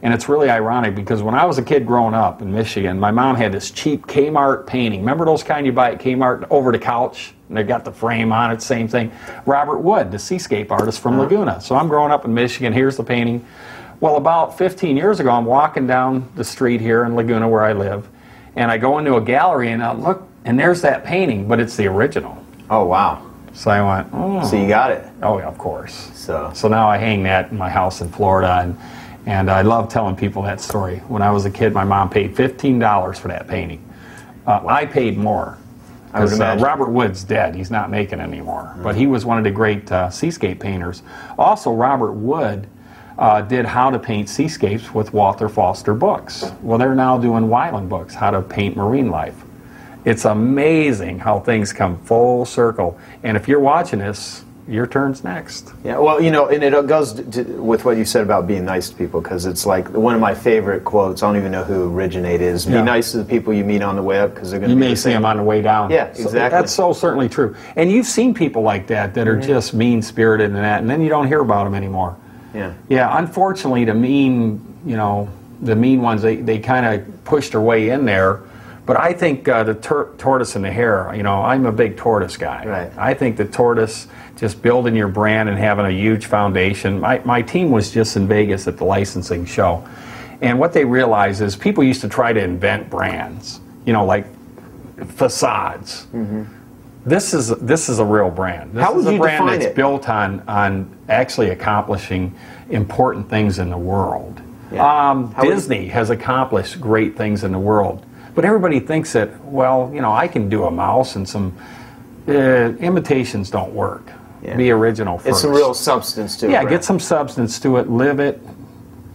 [0.06, 3.10] and it's really ironic because when I was a kid growing up in Michigan, my
[3.10, 5.00] mom had this cheap Kmart painting.
[5.00, 7.34] Remember those kind you buy at Kmart over the couch?
[7.50, 9.12] And they got the frame on it, same thing.
[9.48, 11.24] Robert Wood, the seascape artist from uh-huh.
[11.24, 11.60] Laguna.
[11.60, 12.72] So I'm growing up in Michigan.
[12.72, 13.44] Here's the painting.
[14.00, 17.74] Well, about 15 years ago, I'm walking down the street here in Laguna where I
[17.74, 18.08] live,
[18.56, 21.76] And I go into a gallery and I look, and there's that painting, but it's
[21.76, 22.38] the original.
[22.70, 23.28] Oh wow!
[23.54, 24.48] So I went, oh.
[24.48, 25.04] So you got it?
[25.24, 26.12] Oh yeah, of course.
[26.14, 28.78] So so now I hang that in my house in Florida, and
[29.26, 30.98] and I love telling people that story.
[31.08, 33.82] When I was a kid, my mom paid fifteen dollars for that painting.
[34.46, 35.58] Uh, I paid more.
[36.08, 37.56] Because uh, Robert Wood's dead.
[37.56, 38.64] He's not making anymore.
[38.64, 38.84] Mm-hmm.
[38.84, 41.04] But he was one of the great uh, seascape painters.
[41.38, 42.68] Also, Robert Wood
[43.18, 46.46] uh, did how to paint seascapes with Walter Foster books.
[46.62, 49.36] Well, they're now doing Wyland books, how to paint marine life.
[50.06, 52.98] It's amazing how things come full circle.
[53.24, 55.72] And if you're watching this, your turn's next.
[55.84, 58.90] Yeah, well, you know, and it goes to, with what you said about being nice
[58.90, 61.22] to people because it's like one of my favorite quotes.
[61.22, 62.66] I don't even know who originated is.
[62.66, 62.84] Be yeah.
[62.84, 64.76] nice to the people you meet on the way up because they're going to.
[64.76, 65.92] You may see them on the way down.
[65.92, 66.32] Yeah, exactly.
[66.32, 67.56] So that's so certainly true.
[67.76, 69.48] And you've seen people like that that are mm-hmm.
[69.48, 72.18] just mean spirited and that, and then you don't hear about them anymore.
[72.54, 72.74] Yeah.
[72.90, 73.18] Yeah.
[73.18, 75.30] Unfortunately, the mean, you know,
[75.62, 78.42] the mean ones, they, they kind of pushed their way in there.
[78.86, 81.98] But I think uh, the tur- tortoise and the hare, you know, I'm a big
[81.98, 82.66] tortoise guy.
[82.66, 82.92] Right.
[82.98, 87.00] I think the tortoise, just building your brand and having a huge foundation.
[87.00, 89.88] My, my team was just in Vegas at the licensing show.
[90.42, 94.26] And what they realized is people used to try to invent brands, you know, like
[95.16, 96.08] facades.
[96.14, 96.44] Mm-hmm
[97.06, 98.74] this is this is a real brand.
[98.74, 99.76] This How is a brand that's it?
[99.76, 102.36] built on on actually accomplishing
[102.70, 104.42] important things in the world.
[104.72, 105.12] Yeah.
[105.12, 110.02] Um, Disney has accomplished great things in the world, but everybody thinks that well, you
[110.02, 111.56] know, I can do a mouse and some
[112.28, 114.12] uh, imitations don't work.
[114.46, 114.56] Yeah.
[114.56, 115.28] Be original first.
[115.28, 116.64] It's a real substance to yeah, it.
[116.66, 118.40] Yeah, get some substance to it, live it,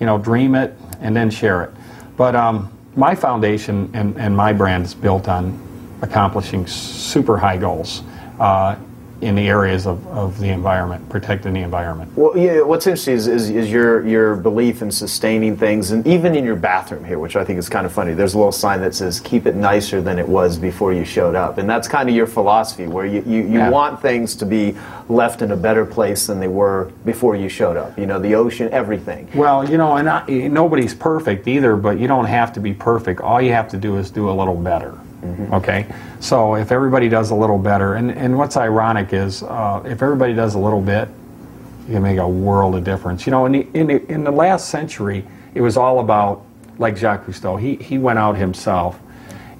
[0.01, 1.71] you know, dream it, and then share it.
[2.17, 5.59] But um, my foundation and, and my brand is built on
[6.03, 8.03] accomplishing super high goals
[8.41, 8.77] uh,
[9.21, 12.11] in the areas of, of the environment, protecting the environment.
[12.17, 16.35] Well, yeah, what's interesting is, is, is, your, your belief in sustaining things, and even
[16.35, 18.81] in your bathroom here, which I think is kind of funny, there's a little sign
[18.81, 21.59] that says, keep it nicer than it was before you showed up.
[21.59, 23.71] And that's kind of your philosophy, where you, you, you yeah.
[23.71, 24.75] want things to be
[25.09, 27.99] left in a better place than they were before you showed up.
[27.99, 29.29] You know, the ocean, everything.
[29.35, 33.21] Well, you know, and I, nobody's perfect either, but you don't have to be perfect.
[33.21, 34.99] All you have to do is do a little better.
[35.23, 35.55] Mm-hmm.
[35.55, 35.87] Okay,
[36.19, 40.33] so if everybody does a little better, and, and what's ironic is uh, if everybody
[40.33, 41.09] does a little bit,
[41.87, 43.27] you can make a world of difference.
[43.27, 46.45] You know, in the, in the, in the last century, it was all about,
[46.79, 48.99] like Jacques Cousteau, he, he went out himself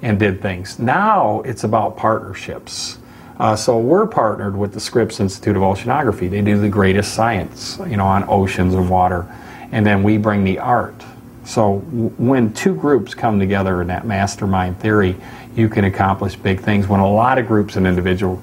[0.01, 0.79] and did things.
[0.79, 2.97] Now it's about partnerships.
[3.37, 6.29] Uh, so we're partnered with the Scripps Institute of Oceanography.
[6.29, 9.27] They do the greatest science, you know, on oceans and water,
[9.71, 11.03] and then we bring the art.
[11.43, 15.15] So w- when two groups come together in that mastermind theory,
[15.55, 16.87] you can accomplish big things.
[16.87, 18.39] When a lot of groups and individuals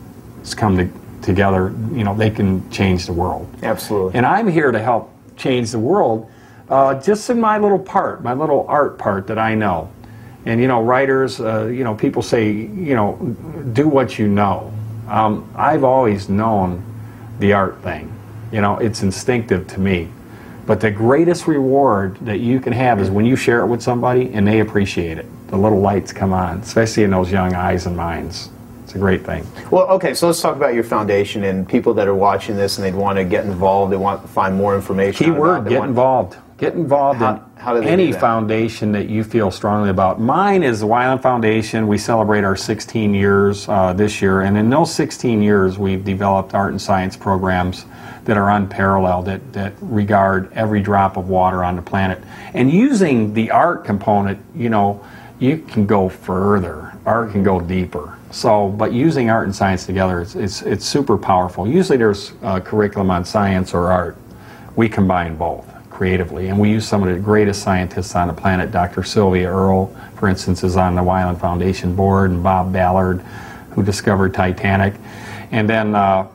[0.57, 0.89] come to,
[1.23, 3.49] together, you know, they can change the world.
[3.63, 4.17] Absolutely.
[4.17, 6.31] And I'm here to help change the world
[6.69, 9.91] uh, just in my little part, my little art part that I know.
[10.45, 13.17] And, you know, writers, uh, you know, people say, you know,
[13.73, 14.73] do what you know.
[15.09, 16.83] Um, I've always known
[17.39, 18.13] the art thing.
[18.53, 20.09] You know, it's instinctive to me.
[20.69, 24.31] But the greatest reward that you can have is when you share it with somebody
[24.35, 27.97] and they appreciate it the little lights come on, especially in those young eyes and
[27.97, 28.51] minds.
[28.85, 29.47] It's a great thing.
[29.71, 32.85] Well, okay, so let's talk about your foundation and people that are watching this and
[32.85, 35.25] they'd want to get involved, they want to find more information.
[35.27, 35.89] Keyword, get want...
[35.89, 36.37] involved.
[36.59, 38.21] Get involved how, in how any that?
[38.21, 40.21] foundation that you feel strongly about.
[40.21, 41.87] Mine is the Wyland Foundation.
[41.87, 46.55] We celebrate our 16 years uh, this year, and in those 16 years, we've developed
[46.55, 47.85] art and science programs
[48.29, 52.23] that are unparalleled, that, that regard every drop of water on the planet.
[52.53, 55.03] And using the art component, you know,
[55.39, 56.93] you can go further.
[57.07, 58.19] Art can go deeper.
[58.31, 61.67] So, but using art and science together, it's, it's, it's super powerful.
[61.67, 64.19] Usually there's a curriculum on science or art.
[64.77, 66.49] We combine both creatively.
[66.49, 68.71] And we use some of the greatest scientists on the planet.
[68.71, 69.05] Dr.
[69.05, 73.21] Sylvia Earle, for instance, is on the Wyland Foundation board, and Bob Ballard,
[73.71, 74.93] who discovered Titanic.
[75.51, 76.29] And then, uh,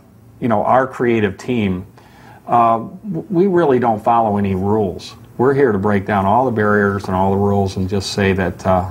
[0.43, 1.87] you know, our creative team,
[2.45, 7.05] uh, we really don't follow any rules we're here to break down all the barriers
[7.05, 8.85] and all the rules and just say that uh,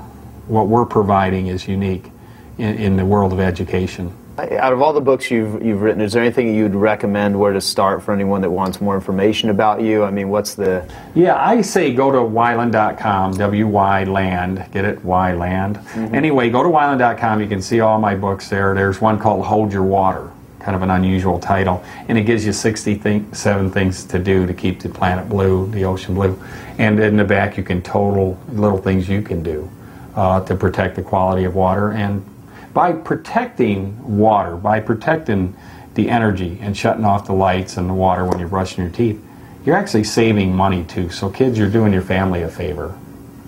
[0.49, 2.11] what we're providing is unique
[2.59, 4.13] in, in, the world of education.
[4.39, 7.61] Out of all the books you've, you've written, is there anything you'd recommend where to
[7.61, 10.03] start for anyone that wants more information about you?
[10.03, 10.91] I mean, what's the.
[11.15, 15.05] Yeah, I say go to wyland.com, W Y land, get it?
[15.05, 15.77] Y land.
[15.77, 16.15] Mm-hmm.
[16.15, 17.41] Anyway, go to wyland.com.
[17.41, 18.75] You can see all my books there.
[18.75, 20.31] There's one called Hold Your Water
[20.63, 24.81] kind of an unusual title, and it gives you 67 things to do to keep
[24.81, 26.41] the planet blue, the ocean blue.
[26.79, 29.71] And in the back, you can total little things you can do
[30.15, 31.91] uh, to protect the quality of water.
[31.91, 32.25] And
[32.73, 35.57] by protecting water, by protecting
[35.95, 39.23] the energy and shutting off the lights and the water when you're brushing your teeth,
[39.65, 41.11] you're actually saving money too.
[41.11, 42.99] So, kids, you're doing your family a favor.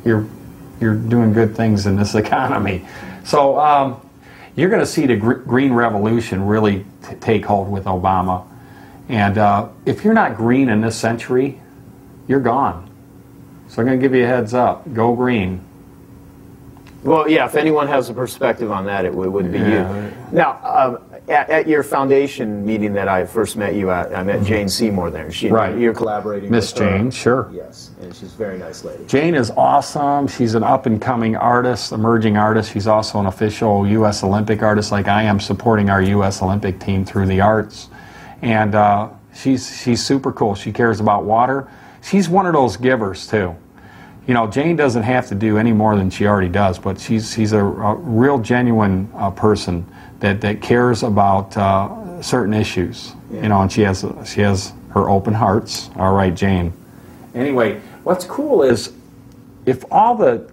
[0.05, 0.29] You're
[0.81, 2.87] you're doing good things in this economy.
[3.25, 4.04] So um,
[4.57, 8.47] you're going to see the gr- green revolution really t- take hold with Obama.
[9.09, 11.61] And uh, if you're not green in this century,
[12.27, 12.91] you're gone.
[13.69, 14.93] So I'm going to give you a heads up.
[14.95, 15.61] Go green.
[17.03, 20.07] Well, yeah, if anyone has a perspective on that, it would, would be yeah.
[20.07, 20.13] you.
[20.33, 24.45] Now, um, at, at, your foundation meeting that I first met you at, I met
[24.45, 25.31] Jane Seymour there.
[25.31, 25.77] She, right.
[25.79, 27.51] You're collaborating Miss Jane, sure.
[27.53, 29.05] Yes, and she's a very nice lady.
[29.07, 30.29] Jane is awesome.
[30.29, 32.73] She's an up and coming artist, emerging artist.
[32.73, 34.23] She's also an official U.S.
[34.23, 36.43] Olympic artist, like I am, supporting our U.S.
[36.43, 37.89] Olympic team through the arts.
[38.43, 40.55] And uh, she's, she's super cool.
[40.55, 41.71] She cares about water.
[42.03, 43.57] She's one of those givers, too
[44.27, 47.33] you know, Jane doesn't have to do any more than she already does, but she's,
[47.35, 49.87] she's a, a real genuine uh, person
[50.21, 53.43] that, that cares about uh, certain issues, yeah.
[53.43, 55.91] you know, and she has, she has her open hearts.
[55.97, 56.73] All right, Jane.
[57.35, 58.93] Anyway, what's cool is
[59.67, 60.51] if all the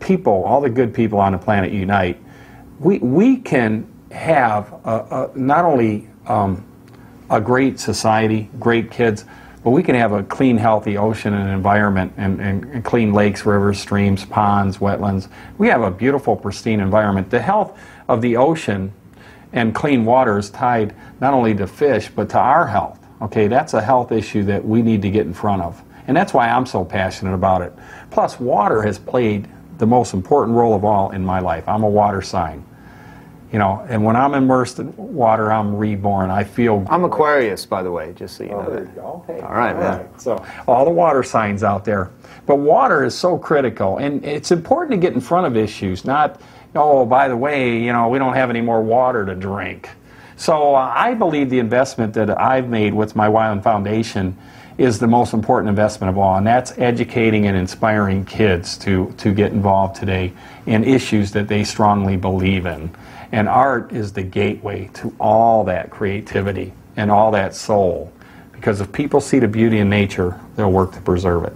[0.00, 2.18] people, all the good people on the planet unite,
[2.78, 6.64] we, we can have a, a, not only um,
[7.30, 9.24] a great society, great kids,
[9.64, 13.46] but we can have a clean, healthy ocean and environment and, and, and, clean lakes,
[13.46, 15.28] rivers, streams, ponds, wetlands.
[15.56, 17.30] We have a beautiful, pristine environment.
[17.30, 17.78] The health
[18.08, 18.92] of the ocean
[19.52, 22.98] and clean water is tied not only to fish, but to our health.
[23.22, 25.82] Okay, that's a health issue that we need to get in front of.
[26.06, 27.72] And that's why I'm so passionate about it.
[28.10, 29.48] Plus, water has played
[29.78, 31.66] the most important role of all in my life.
[31.68, 32.64] I'm a water sign
[33.54, 36.28] you know, and when I'm immersed in water, I'm reborn.
[36.28, 36.84] I feel.
[36.90, 38.70] I'm Aquarius, by the way, just so you oh, know.
[38.70, 38.98] that.
[38.98, 39.40] Okay.
[39.42, 39.98] All right, all man.
[40.00, 40.20] Right.
[40.20, 42.10] So all the water signs out there,
[42.46, 46.04] but water is so critical, and it's important to get in front of issues.
[46.04, 46.40] Not,
[46.74, 49.88] oh, by the way, you know, we don't have any more water to drink.
[50.36, 54.36] So uh, I believe the investment that I've made with my Wyland Foundation
[54.76, 59.32] is the most important investment of all, and that's educating and inspiring kids to, to
[59.32, 60.32] get involved today
[60.66, 62.90] in issues that they strongly believe in.
[63.30, 68.12] And art is the gateway to all that creativity and all that soul.
[68.52, 71.52] Because if people see the beauty in nature, they'll work to preserve it.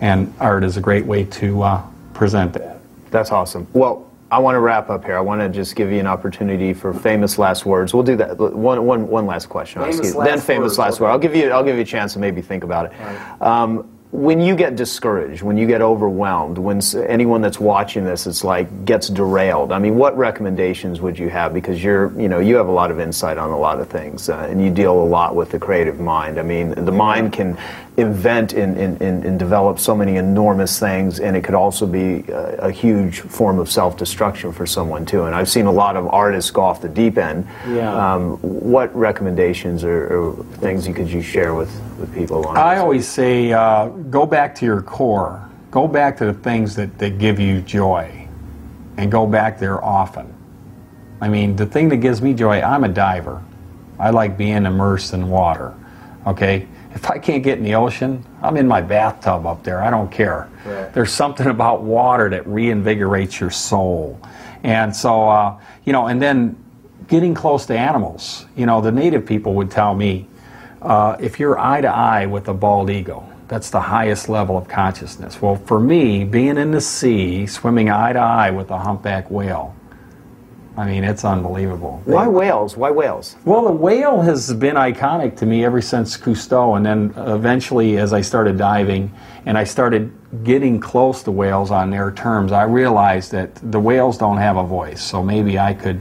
[0.00, 1.82] And art is a great way to uh,
[2.14, 2.78] present that.
[3.10, 3.66] That's awesome.
[3.72, 5.16] Well, I want to wrap up here.
[5.16, 7.94] I want to just give you an opportunity for famous last words.
[7.94, 8.36] We'll do that.
[8.36, 9.80] One, one, one last question.
[9.80, 11.04] Famous last then famous words, last okay.
[11.04, 11.10] word.
[11.10, 11.50] I'll give you.
[11.50, 12.92] I'll give you a chance to maybe think about it.
[12.98, 13.42] Right.
[13.42, 18.42] Um, when you get discouraged, when you get overwhelmed, when anyone that's watching this it's
[18.42, 21.52] like gets derailed, I mean, what recommendations would you have?
[21.54, 24.28] Because you're, you know, you have a lot of insight on a lot of things,
[24.28, 26.38] uh, and you deal a lot with the creative mind.
[26.38, 27.56] I mean, the mind can
[27.96, 32.56] invent and, and, and, develop so many enormous things, and it could also be a,
[32.56, 35.24] a huge form of self-destruction for someone too.
[35.24, 37.46] And I've seen a lot of artists go off the deep end.
[37.68, 38.14] Yeah.
[38.14, 42.44] Um, what recommendations or, or, things you could you share with, with people?
[42.48, 45.48] On I always say, uh, go back to your core.
[45.70, 48.28] Go back to the things that, that give you joy,
[48.96, 50.32] and go back there often.
[51.20, 53.40] I mean, the thing that gives me joy, I'm a diver.
[54.00, 55.74] I like being immersed in water.
[56.26, 59.82] Okay, if I can't get in the ocean, I'm in my bathtub up there.
[59.82, 60.48] I don't care.
[60.64, 60.92] Right.
[60.92, 64.20] There's something about water that reinvigorates your soul.
[64.62, 66.56] And so, uh, you know, and then
[67.08, 68.46] getting close to animals.
[68.56, 70.26] You know, the native people would tell me
[70.80, 74.68] uh, if you're eye to eye with a bald eagle, that's the highest level of
[74.68, 75.40] consciousness.
[75.42, 79.74] Well, for me, being in the sea, swimming eye to eye with a humpback whale,
[80.76, 82.02] I mean, it's unbelievable.
[82.04, 82.76] Why whales?
[82.76, 83.36] Why whales?
[83.44, 88.12] Well, the whale has been iconic to me ever since Cousteau, and then eventually, as
[88.12, 89.12] I started diving
[89.46, 90.12] and I started
[90.42, 94.64] getting close to whales on their terms, I realized that the whales don't have a
[94.64, 95.02] voice.
[95.02, 96.00] So maybe I could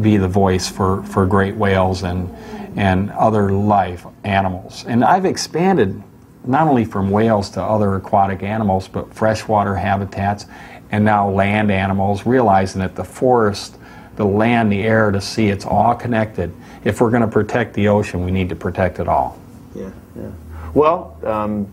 [0.00, 2.32] be the voice for, for great whales and
[2.76, 4.84] and other life animals.
[4.86, 6.02] And I've expanded
[6.44, 10.46] not only from whales to other aquatic animals, but freshwater habitats
[10.90, 13.76] and now land animals, realizing that the forest
[14.16, 16.52] the land, the air, the sea, it's all connected.
[16.84, 19.38] If we're going to protect the ocean, we need to protect it all.
[19.74, 20.30] Yeah, yeah.
[20.74, 21.68] Well, um,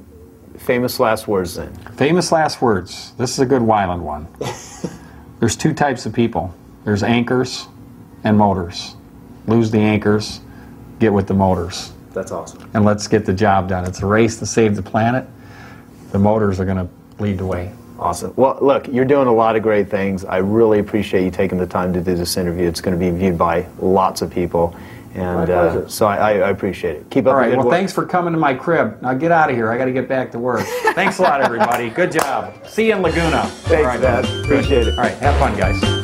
[0.57, 1.73] famous last words then.
[1.95, 3.13] Famous last words.
[3.17, 4.27] This is a good Wyland one.
[5.39, 6.53] There's two types of people
[6.85, 7.67] there's anchors
[8.23, 8.95] and motors.
[9.47, 10.41] Lose the anchors,
[10.99, 11.91] get with the motors.
[12.13, 12.69] That's awesome.
[12.73, 13.85] And let's get the job done.
[13.85, 15.27] It's a race to save the planet.
[16.11, 16.89] The motors are going to
[17.21, 17.71] lead the way.
[17.99, 18.33] Awesome.
[18.37, 20.23] Well, look, you're doing a lot of great things.
[20.23, 22.67] I really appreciate you taking the time to do this interview.
[22.67, 24.75] It's going to be viewed by lots of people.
[25.15, 27.09] And uh, so I, I, appreciate it.
[27.09, 27.57] Keep up All right.
[27.57, 27.73] well, work.
[27.73, 29.01] thanks for coming to my crib.
[29.01, 29.71] Now get out of here.
[29.71, 30.65] I got to get back to work.
[30.93, 31.89] thanks a lot, everybody.
[31.89, 32.53] Good job.
[32.67, 33.47] See you in Laguna.
[33.47, 34.25] Thanks, Dad.
[34.45, 34.97] Appreciate it.
[34.97, 35.17] All right.
[35.17, 35.98] Have fun, guys.